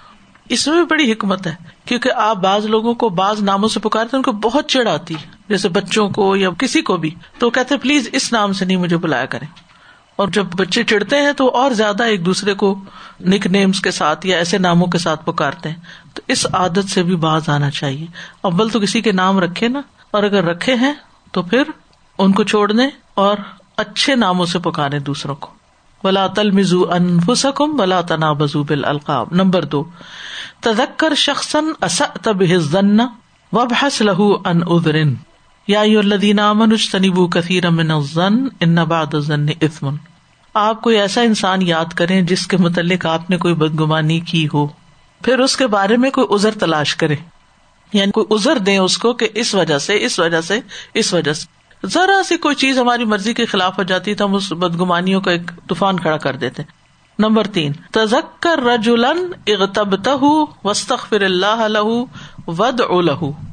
اس 0.49 0.67
میں 0.67 0.75
بھی 0.75 0.85
بڑی 0.85 1.13
حکمت 1.13 1.47
ہے، 1.47 1.55
کیونکہ 1.85 2.13
آپ 2.13 2.37
بعض 2.37 2.67
لوگوں 2.67 2.95
کو 2.95 3.09
بعض 3.09 3.43
ناموں 3.43 3.69
سے 3.69 3.81
پکارتے 3.81 4.17
ان 4.17 4.23
کو 4.23 4.33
بہت 4.33 4.69
چڑ 4.69 4.89
آتی 4.89 5.15
ہے۔ 5.15 5.27
جیسے 5.49 5.69
بچوں 5.69 6.11
کو 6.11 6.37
یا 6.37 6.51
کسی 6.59 6.83
کو 6.83 6.97
بھی، 6.97 7.11
تو 7.39 7.51
کہتے 7.51 7.77
پلیز 7.77 8.09
اس 8.13 8.33
نام 8.33 8.53
سے 8.53 8.65
نہیں 8.65 8.77
مجھے 8.77 8.97
بلایا 8.97 9.27
کریں۔ 9.27 9.68
اور 10.19 10.29
جب 10.29 10.47
بچے 10.57 10.83
چڑھتے 10.85 11.17
ہیں 11.17 11.33
تو 11.33 11.49
اور 11.57 11.71
زیادہ 11.71 12.03
ایک 12.03 12.25
دوسرے 12.27 12.55
کو 12.55 12.75
نک 13.21 13.47
نیمس 13.47 13.81
کے 13.81 13.91
ساتھ 13.91 14.27
یا 14.27 14.37
ایسے 14.37 14.59
ناموں 14.59 14.87
کے 14.87 14.99
ساتھ 14.99 15.25
پکارتے 15.25 15.69
ہیں۔ 15.69 15.77
تو 16.15 16.23
اس 16.29 16.47
عادت 16.53 16.91
سے 16.91 17.03
بھی 17.03 17.17
باز 17.17 17.49
آنا 17.49 17.71
چاہیے۔ 17.71 18.07
اول 18.41 18.69
تو 18.69 18.81
کسی 18.81 19.01
کے 19.01 19.13
نام 19.13 19.39
رکھے 19.39 19.69
نا، 19.69 19.81
اور 20.11 20.23
اگر 20.23 20.45
رکھے 20.45 20.75
ہیں 20.75 20.93
تو 21.33 21.43
پھر 21.43 21.71
ان 22.19 22.33
کو 22.33 22.45
چھوڑ 22.45 22.71
دیں 22.73 22.89
اور 23.15 23.37
اچھے 23.77 24.15
ناموں 24.17 24.47
سے 24.47 24.59
پکارے 24.59 24.99
دوسروں 24.99 25.35
کو۔ 25.37 25.53
بلا 26.05 26.27
تل 26.27 26.51
مزو 26.51 26.83
انفسکم 26.93 27.77
بلا 27.77 28.01
تنا 28.01 28.33
بزو 28.33 28.63
بل 28.63 28.85
القاب 28.85 29.33
نمبر 29.33 29.65
دو، 29.65 29.85
تذکر 30.61 31.15
شخصن 31.15 31.73
تب 32.23 32.43
ہزن 32.53 33.01
وب 33.53 33.73
حس 33.83 34.01
لہو 34.01 34.33
ان 34.45 34.61
ادرن 34.67 35.15
یا 35.69 35.81
الدین 35.81 36.39
امن 36.39 36.73
اجتنبو 36.73 37.27
کثیر 37.27 37.67
امن 37.67 37.91
ازن 37.91 38.35
ان 38.61 38.75
نباد 38.75 39.07
اثمن 39.63 39.95
آپ 40.55 40.83
کوئی 40.83 40.99
ایسا 40.99 41.21
انسان 41.21 41.63
یاد 41.63 41.85
کریں 41.85 42.23
جس 42.23 42.47
کے 42.47 42.57
متعلق 42.57 43.07
آپ 43.07 43.31
نے 43.31 43.37
کوئی 43.37 43.55
بدگمانی 43.55 44.21
کی 44.21 44.49
ہو۔ 44.55 44.67
پھر 45.23 45.39
اس 45.39 45.57
کے 45.57 45.67
بارے 45.67 45.97
میں 45.97 46.11
کوئی 46.11 46.27
ازر 46.31 46.51
تلاش 46.51 46.97
کرے 46.97 47.17
یعنی 47.93 48.11
کوئی 48.11 48.27
ازر 48.31 48.59
دیں 48.59 48.79
اس 48.79 48.99
کو 48.99 49.13
کہ 49.13 49.29
اس 49.35 49.55
وجہ 49.55 49.79
سے، 49.79 50.05
اس 50.05 50.19
وجہ 50.19 50.41
سے، 50.41 50.61
اس 50.95 51.15
وجہ 51.15 51.33
سے۔ 51.33 51.47
ذرا 51.87 52.23
سی 52.23 52.37
کوئی 52.37 52.55
چیز 52.55 52.79
ہماری 52.79 53.05
مرضی 53.05 53.35
کے 53.35 53.47
خلاف 53.47 53.79
ہو 53.79 53.83
جاتی 53.83 54.15
تو 54.15 54.25
ہم 54.25 54.35
اس 54.35 54.53
بدگمانیوں 54.53 55.21
کا 55.21 55.31
ایک 55.31 55.51
طوفان 55.69 56.01
کھڑا 56.01 56.17
کر 56.17 56.37
دیتے۔ 56.37 56.63
نمبر 57.19 57.47
تین 57.47 57.73
تزکر 57.93 58.63
رجولن 58.63 59.33
اغتبتہ 59.47 60.25
وسطر 60.65 61.21
اللہ 61.21 61.83
ود 62.47 62.81
اہ 62.81 63.48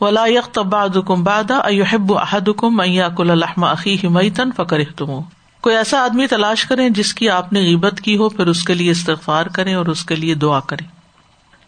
ولا 0.00 0.26
یق 0.26 0.58
بعضکم 0.58 1.24
بعدا 1.24 1.56
ایحب 1.56 2.18
احدکم 2.18 2.80
ان 2.80 2.90
یاکل 2.90 3.38
لحم 3.38 3.64
اخیہ 3.64 4.08
میتا 4.08 4.42
فکرہتموہ 4.56 5.20
کوئی 5.60 5.76
ایسا 5.76 6.04
آدمی 6.04 6.26
تلاش 6.26 6.64
کریں 6.64 6.88
جس 6.88 7.14
کی 7.14 7.30
آپ 7.30 7.52
نے 7.52 7.60
غیبت 7.60 8.00
کی 8.00 8.16
ہو، 8.16 8.28
پھر 8.28 8.46
اس 8.46 8.62
کے 8.62 8.74
لیے 8.74 8.90
استغفار 8.90 9.46
کریں 9.46 9.74
اور 9.74 9.86
اس 9.86 10.04
کے 10.04 10.14
لیے 10.14 10.34
دعا 10.34 10.60
کریں۔ 10.60 10.86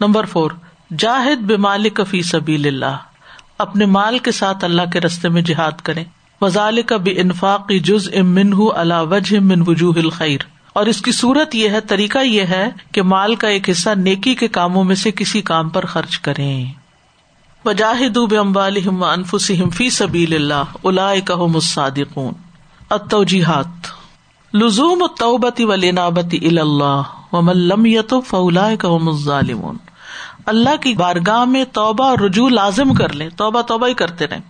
نمبر 0.01 0.25
فور، 0.25 0.51
جاہد 0.99 1.39
بے 1.39 1.57
فی 2.05 2.23
سبیل 2.23 2.67
اللہ۔ 2.67 2.97
اپنے 3.59 3.87
مال 3.87 4.19
کے 4.19 4.33
ساتھ 4.33 4.65
اللہ 4.65 4.83
کے 4.93 5.01
رستے 5.01 5.29
میں 5.29 5.43
جہاد 5.43 5.81
کریں۔ 5.83 6.05
وزال 6.41 6.83
کا 6.83 6.97
بے 6.97 7.11
انفاق 7.11 7.73
جز 7.85 8.09
امن 8.17 8.53
اللہ 8.75 9.03
وجہ 9.11 9.41
من 9.41 9.63
وجوہ 9.67 9.93
الخیر۔ 9.97 10.39
اور 10.73 10.87
اس 10.87 11.03
کی 11.03 11.13
صورت 11.13 11.55
یہ 11.55 11.69
ہے، 11.69 11.81
طریقہ 11.81 12.19
یہ 12.19 12.43
ہے 12.43 12.71
کہ 12.93 13.03
مال 13.03 13.35
کا 13.35 13.49
ایک 13.49 13.71
حصہ 13.71 13.91
نیکی 13.97 14.35
کے 14.35 14.49
کاموں 14.49 14.85
میں 14.85 14.95
سے 14.95 15.11
کسی 15.11 15.43
کام 15.43 15.69
پر 15.69 15.85
خرچ 15.85 16.19
کریں۔ 16.19 16.73
وجاہد 17.65 18.19
بے 18.31 18.39
امبال 18.39 18.79
انفسم 18.87 19.71
فی 19.71 19.91
سبیل 19.91 20.35
اللہ 20.35 20.77
الا 20.85 21.13
صادقون 21.63 22.33
التوجیحات 22.91 24.01
لزوم 24.55 25.03
التوبتی 25.03 25.65
والانابتی 25.65 26.59
اللہ 26.59 27.03
ومن 27.33 27.57
لم 27.57 27.87
یتب 27.87 28.21
فاولئک 28.27 28.85
هم 28.85 29.09
الظالمون۔ 29.09 29.77
اللہ 30.47 30.77
کی 30.77 30.95
بارگاہ 30.95 31.45
میں 31.45 31.65
توبہ 31.73 32.05
اور 32.05 32.19
رجوع 32.19 32.49
لازم 32.49 32.95
کر 32.95 33.13
لیں، 33.13 33.29
توبہ 33.37 33.63
توبہ 33.63 33.87
ہی 33.87 33.95
کرتے 33.95 34.27
رہیں۔ 34.27 34.41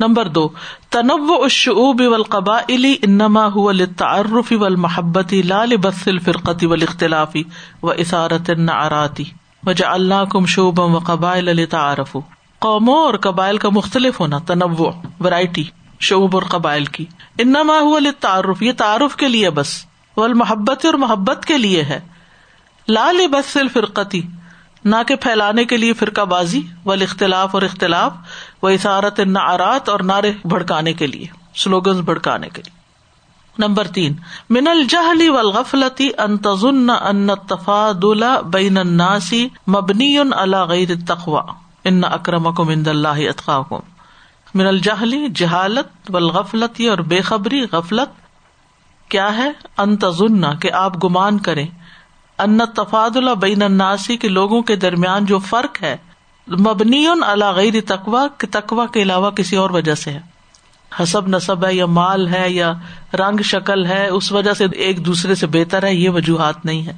نمبر 0.00 0.28
دو، 0.28 0.48
تنوع 0.90 1.42
الشعوب 1.42 2.02
والقبائل 2.06 2.94
انما 3.02 3.48
هو 3.48 3.70
للتعرف 3.70 4.52
والمحبت 4.52 5.32
لا 5.32 5.64
لبث 5.64 6.08
الفرقة 6.08 6.68
والاختلاف 6.68 7.36
واثارة 7.82 8.44
النعرات 8.48 9.20
وجعلناكم 9.66 10.46
شعوبا 10.46 10.84
وقبائل 10.84 11.44
لتعارفوا۔ 11.44 12.41
قوموں 12.62 12.98
اور 13.04 13.14
قبائل 13.14 13.58
کا 13.58 13.68
مختلف 13.68 14.20
ہونا، 14.20 14.38
تنوع 14.38 14.90
ورائٹی 15.20 15.64
شعب 16.00 16.36
اور 16.36 16.42
قبائل 16.42 16.84
کی۔ 16.84 17.04
انما 17.38 17.78
ہوا 17.80 18.00
تعارف 18.20 18.62
یہ 18.62 18.72
تعارف 18.72 19.16
کے 19.16 19.28
لیے 19.28 19.50
بس 19.50 19.86
وہ 20.16 20.28
محبت 20.28 20.86
اور 20.86 20.94
محبت 20.94 21.44
کے 21.46 21.58
لیے 21.58 21.82
ہے۔ 21.82 22.00
لال 22.88 23.26
بس 23.26 23.58
فرقتی 23.72 24.22
نہ 24.84 24.96
کہ 25.06 25.16
پھیلانے 25.16 25.64
کے 25.64 25.76
لیے 25.76 25.92
فرقہ 25.92 26.20
بازی 26.20 26.60
و 26.84 26.92
اختلاف 26.92 27.54
اور 27.54 27.62
اختلاف 27.62 28.12
و 28.62 28.66
اثارت 28.66 29.20
نعرات 29.20 29.88
اور 29.88 30.00
نعرے 30.00 30.32
بھڑکانے 30.44 30.92
کے 30.92 31.06
لیے 31.06 31.26
سلوگن 31.54 32.00
بھڑکانے 32.00 32.48
کے 32.48 32.62
لیے۔ 32.62 32.82
نمبر 33.58 33.86
تین، 33.86 34.14
من 34.50 34.68
الجہلی 34.68 35.28
والغفلتی 35.28 36.08
ان 36.18 36.36
تظن 36.38 36.90
ان 36.90 37.30
التفاضل 37.30 38.24
بین 38.44 38.78
الناس 38.78 39.34
مبنی 39.68 40.18
علی 40.18 40.56
غیر 40.56 40.90
التقوى 40.90 41.61
ان 41.84 42.02
اکرمکم 42.04 42.68
عند 42.68 42.88
اللہ 42.88 43.20
اتقاکم. 43.28 43.90
من 44.54 44.66
الجہلی 44.66 45.28
جہالت 45.28 46.10
و 46.10 46.16
اور 46.88 46.98
بے 46.98 47.20
خبری 47.20 47.62
غفلت 47.72 48.20
کیا 49.10 49.36
ہے؟ 49.36 49.50
انتظن 49.76 50.44
کہ 50.60 50.72
آپ 50.72 51.04
گمان 51.04 51.38
کریں. 51.38 51.66
ان 52.38 52.60
تفاد 52.74 53.16
اللہ 53.16 53.34
بین 53.34 53.62
الناسی 53.62 54.16
کے 54.16 54.28
لوگوں 54.28 54.62
کے 54.62 54.76
درمیان 54.76 55.24
جو 55.24 55.38
فرق 55.38 55.82
ہے، 55.82 55.96
مبنی 56.48 57.06
غیر 57.56 57.74
تقوا 57.86 58.26
کے 58.38 58.46
تقوا 58.46 58.86
کے 58.86 59.02
علاوہ 59.02 59.30
کسی 59.30 59.56
اور 59.56 59.70
وجہ 59.70 59.94
سے 59.94 60.10
ہے. 60.10 60.20
حسب 60.92 61.28
نصب 61.28 61.64
ہے 61.64 61.74
یا 61.74 61.86
مال 61.86 62.26
ہے 62.28 62.50
یا 62.50 62.72
رنگ 63.14 63.42
شکل 63.42 63.86
ہے، 63.86 64.06
اس 64.08 64.32
وجہ 64.32 64.52
سے 64.52 64.66
ایک 64.78 65.04
دوسرے 65.06 65.34
سے 65.34 65.46
بہتر 65.46 65.84
ہے، 65.84 65.94
یہ 65.94 66.10
وجوہات 66.10 66.64
نہیں 66.64 66.86
ہے 66.86 66.92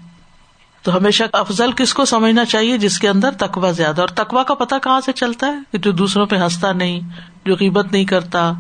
تو 0.85 0.97
ہمیشہ 0.97 1.25
افضل 1.33 1.73
کس 1.73 1.95
کو 1.95 2.05
سمجھنا 2.05 2.45
چاہیے 2.45 2.79
جس 2.79 2.99
کے 2.99 3.09
اندر 3.09 3.31
تقوا 3.31 3.71
زیادہ 3.71 4.01
اور 4.01 4.09
تقوا 4.09 4.43
کا 4.43 4.55
پتا 4.55 4.79
کہاں 4.79 5.01
سے 5.01 5.13
چلتا 5.13 5.47
ہے؟ 5.47 5.59
کہ 5.73 5.79
جو 5.79 5.93
دوسروں 5.93 6.27
پہ 6.27 6.37
ہنستا 6.37 6.73
نہیں، 6.73 7.01
جو 7.47 7.57
قیمت 7.57 7.93
نہیں 7.93 8.05
کرتا، 8.05 8.53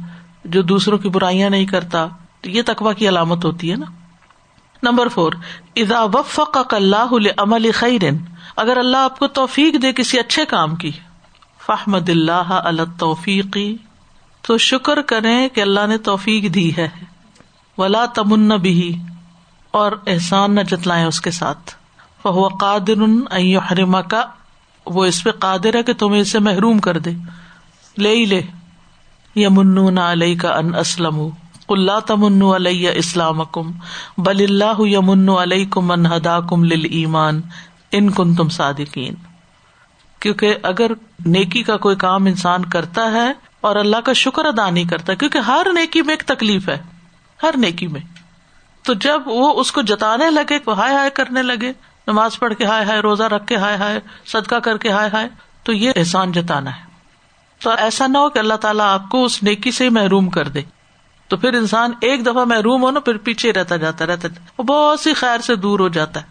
جو 0.44 0.62
دوسروں 0.62 0.98
کی 0.98 1.08
برائیاں 1.08 1.50
نہیں 1.50 1.66
کرتا، 1.66 2.06
تو 2.40 2.50
یہ 2.50 2.62
تقوا 2.66 2.92
کی 2.92 3.08
علامت 3.08 3.44
ہوتی 3.44 3.70
ہے 3.70 3.76
نا؟ 3.76 3.86
نمبر 4.82 5.08
فور 5.08 5.32
ادا 5.76 6.02
وفق 6.04 6.58
اللہ 6.70 7.14
عمل 7.36 7.70
خیرن، 7.74 8.16
اگر 8.56 8.76
اللہ 8.76 8.96
آپ 8.96 9.18
کو 9.18 9.26
توفیق 9.26 9.82
دے 9.82 9.92
کسی 9.92 10.18
اچھے 10.18 10.44
کام 10.44 10.76
کی 10.76 10.90
فحمد 11.66 12.08
اللہ 12.08 12.84
توفیقی 12.98 13.76
تو 14.42 14.58
شکر 14.58 15.02
کریں 15.02 15.48
کہ 15.48 15.60
اللہ 15.60 15.86
نے 15.86 15.98
توفیق 15.98 16.54
دی 16.54 16.76
ہے، 16.76 16.88
ولا 17.78 18.06
تمن 18.06 18.48
بھی 18.48 18.96
اور 19.70 19.92
احسان 20.06 20.54
نہ 20.54 20.60
جتلائے 20.60 21.04
اس 21.04 21.20
کے 21.20 21.30
ساتھ۔ 21.30 21.83
وہ 22.30 22.48
قادر 22.48 23.02
حرما 23.72 24.00
کا 24.00 24.26
وہ 24.86 25.04
اس 25.04 25.24
پہ 25.24 25.30
قادر 25.30 25.74
ہے 25.74 25.82
کہ 25.82 25.92
تمہیں 25.92 26.20
اسے 26.20 26.38
محروم 26.38 26.78
کر 26.78 26.98
دے۔ 26.98 27.10
لے 27.98 28.16
ہی 28.16 28.24
لے۔ 28.24 28.42
یمن 29.36 29.98
علیہ 29.98 30.38
کا 30.38 30.56
ان 30.56 30.74
اسلم 30.74 31.28
اللہ 31.68 32.00
تمن 32.06 32.42
علیہ 32.42 32.90
اسلام 32.94 33.44
کم 33.44 33.70
بل 34.18 34.46
اللہ 34.48 34.80
یمن 34.80 35.28
علیہ 35.28 35.66
کم 35.70 35.90
ان 35.90 36.06
ہدا 36.06 36.40
کم 36.40 36.64
لل 36.64 36.86
ایمان 36.90 37.40
ان 37.92 38.10
کن 38.10 38.34
تم 38.34 38.48
صادقین۔ 38.48 39.14
کیونکہ 40.20 40.54
اگر 40.62 40.90
نیکی 41.26 41.62
کا 41.62 41.76
کوئی 41.76 41.96
کام 41.96 42.26
انسان 42.26 42.64
کرتا 42.64 43.12
ہے 43.12 43.32
اور 43.60 43.76
اللہ 43.76 43.96
کا 43.96 44.12
شکر 44.12 44.44
ادا 44.44 44.70
نہیں 44.70 44.84
کرتا، 44.84 45.14
کیونکہ 45.14 45.38
ہر 45.38 45.66
نیکی 45.72 46.02
میں 46.02 46.14
ایک 46.14 46.22
تکلیف 46.22 46.68
ہے، 46.68 46.82
ہر 47.42 47.54
نیکی 47.56 47.86
میں۔ 47.86 48.00
تو 48.82 48.94
جب 48.94 49.20
وہ 49.26 49.60
اس 49.60 49.72
کو 49.72 49.82
جتانے 49.82 50.30
لگے، 50.30 50.58
ہائے 50.70 50.94
ہائے 50.94 51.10
کرنے 51.10 51.42
لگے 51.42 51.72
نماز 52.06 52.38
پڑھ 52.38 52.54
کے 52.54 52.64
ہائے 52.64 52.84
ہائے، 52.84 53.00
روزہ 53.00 53.22
رکھ 53.22 53.46
کے 53.46 53.56
ہائے 53.56 53.76
ہائے، 53.76 54.00
صدقہ 54.26 54.54
کر 54.54 54.76
کے 54.76 54.90
ہائے 54.90 55.10
ہائے، 55.12 55.28
تو 55.62 55.72
یہ 55.72 55.92
احسان 55.96 56.32
جتانا 56.32 56.76
ہے۔ 56.76 56.80
تو 57.62 57.70
ایسا 57.70 58.06
نہ 58.06 58.18
ہو 58.18 58.28
کہ 58.28 58.38
اللہ 58.38 58.54
تعالیٰ 58.54 58.86
آپ 58.86 59.08
کو 59.08 59.24
اس 59.24 59.42
نیکی 59.42 59.70
سے 59.70 59.90
محروم 59.90 60.30
کر 60.30 60.48
دے۔ 60.48 60.62
تو 61.28 61.36
پھر 61.36 61.52
انسان 61.52 61.90
ایک 62.00 62.26
دفعہ 62.26 62.44
محروم 62.44 62.82
ہو 62.82 62.90
نا، 62.90 63.00
پھر 63.00 63.16
پیچھے 63.16 63.52
رہتا 63.52 63.76
جاتا 63.76 64.06
رہتا 64.06 64.28
وہ 64.58 64.64
بہت 64.64 65.00
سی 65.00 65.14
خیر 65.14 65.40
سے 65.40 65.56
دور 65.56 65.80
ہو 65.80 65.88
جاتا 65.88 66.20
ہے۔ 66.20 66.26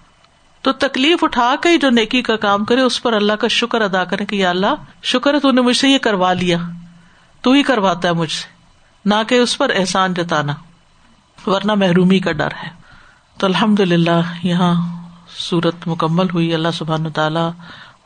تو 0.62 0.72
تکلیف 0.72 1.24
اٹھا 1.24 1.56
کے 1.62 1.78
جو 1.78 1.90
نیکی 1.90 2.22
کا 2.22 2.36
کام 2.36 2.66
کرے، 2.66 2.82
اس 2.82 3.04
پر 3.04 3.14
اللہ 3.14 3.34
کا 3.34 3.48
شکر 3.48 3.82
ادا 3.82 4.04
کرے 4.04 4.26
کہ 4.26 4.36
یا 4.36 4.50
اللہ، 4.50 4.76
شکر 5.04 5.34
ہے 5.34 5.40
تو 5.40 5.52
نے 5.52 5.62
مجھ 5.62 5.78
سے 5.78 5.90
یہ 5.90 5.98
کروا 5.98 6.34
لیا۔ 6.34 6.58
تو 7.42 7.52
ہی 7.52 7.64
کرواتا 7.64 8.08
ہے 8.08 8.14
مجھ 8.14 8.32
سے۔ 8.32 8.48
نہ 9.06 9.16
کہ 9.28 9.36
اس 9.36 9.58
پر 9.58 9.72
احسان 9.76 10.14
جتانا۔ 10.14 10.54
ورنہ 11.50 11.72
محرومی 11.76 12.20
کا 12.20 12.32
ڈر 12.32 12.50
ہے۔ 12.64 12.70
تو 13.38 13.48
الحمد 13.48 13.80
للہ 13.80 14.22
یہاں 14.44 15.03
سورت 15.38 15.88
مکمل 15.88 16.30
ہوئی، 16.34 16.54
اللہ 16.54 16.68
سبحان 16.74 17.12
تعالیٰ 17.12 17.52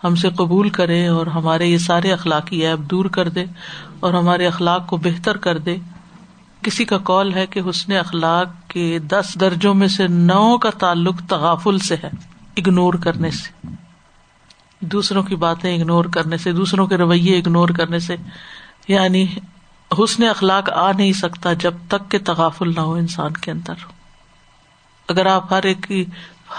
ہم 0.04 0.16
سے 0.16 0.30
قبول 0.30 0.70
کرے 0.70 1.08
اور 1.08 1.28
ہمارے 1.28 1.66
یہ 1.66 1.78
سارے 1.78 2.14
اخلاقی 2.14 2.66
ایپ 2.66 2.80
دور 2.80 3.06
کر 3.06 3.30
دے 3.30 3.46
اور 4.00 4.14
ہمارے 4.14 4.48
اخلاق 4.48 4.88
کو 4.88 4.98
بہتر 4.98 5.38
کر 5.38 5.58
دے۔ 5.58 5.78
کسی 6.62 6.86
کا 6.86 6.98
کال 6.98 7.34
ہے 7.34 7.48
کہ 7.48 7.62
حسن 7.70 7.92
اخلاق 7.92 8.70
کے 8.70 9.00
دس 9.00 9.38
درجوں 9.40 9.74
میں 9.74 9.88
سے 9.88 10.08
نو 10.08 10.58
کا 10.58 10.70
تعلق 10.70 11.16
تغافل 11.30 11.80
سے 11.80 11.96
ہے 12.04 12.10
اگنور 12.58 12.94
کرنے 12.94 13.32
سے۔ 13.32 13.68
دوسروں 14.80 15.24
کی 15.24 15.36
باتیں 15.36 15.78
اگنور 15.78 16.06
کرنے 16.06 16.38
سے، 16.38 16.52
دوسروں 16.52 16.88
کے 16.88 16.98
رویے 16.98 17.38
اگنور 17.38 17.70
کرنے 17.70 18.00
سے۔ 18.00 18.16
یعنی 18.88 19.26
حسن 19.92 20.24
اخلاق 20.24 20.70
آ 20.70 20.92
نہیں 20.92 21.14
سکتا 21.14 21.54
جب 21.54 21.74
تک 21.88 22.12
کہ 22.12 22.18
تغافل 22.26 22.74
نہ 22.76 22.80
ہو 22.80 22.94
انسان 22.94 23.34
کے 23.34 23.52
اندر۔ 23.52 23.74
اگر 25.10 25.26
آپ 25.26 25.54
ہر 25.54 25.64
ایک 25.64 25.84
کی 25.88 26.06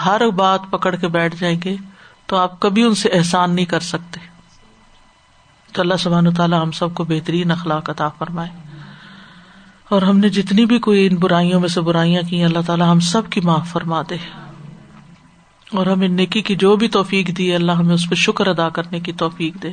ہر 0.05 0.31
بات 0.31 0.61
پکڑ 0.71 0.97
کے 0.97 1.09
بیٹھ 1.09 1.37
جائیں 1.37 1.61
گے 1.65 1.77
تو 2.27 2.37
آپ 2.37 2.61
کبھی 2.61 2.83
ان 2.83 2.95
سے 2.95 3.09
احسان 3.09 3.55
نہیں 3.55 3.67
کر 3.67 3.81
سکتے۔ 3.81 4.21
تو 5.73 5.83
اللہ 5.83 5.95
سبحان 5.99 6.35
تعالیٰ 6.35 6.63
ہم 6.63 6.71
سب 6.71 6.95
کو 6.95 7.05
بہترین 7.05 7.51
اخلاق 7.51 7.91
عطا 7.91 8.09
فرمائے۔ 8.09 8.51
اور 9.89 10.03
ہم 10.03 10.19
نے 10.19 10.29
جتنی 10.29 10.65
بھی 10.65 10.79
کوئی 10.79 11.07
ان 11.07 11.17
برائیوں 11.17 11.61
میں 11.61 11.69
سے 11.69 11.81
برائیاں 11.81 12.23
کی 12.29 12.45
اللہ 12.45 12.59
تعالیٰ 12.67 12.91
ہم 12.91 13.01
سب 13.01 13.23
کی 13.31 13.41
معاف 13.41 13.69
فرما 13.69 14.03
دے۔ 14.11 14.17
اور 15.73 15.87
ہمیں 15.87 16.09
نیکی 16.09 16.43
کی 16.43 16.57
جو 16.57 16.77
بھی 16.77 16.89
توفیق 16.89 17.39
دی 17.39 17.55
اللہ 17.55 17.73
ہمیں 17.73 17.95
اس 17.95 18.11
پہ 18.11 18.15
شکر 18.15 18.47
ادا 18.47 18.69
کرنے 18.69 19.01
کی 19.01 19.13
توفیق 19.13 19.63
دے۔ 19.63 19.73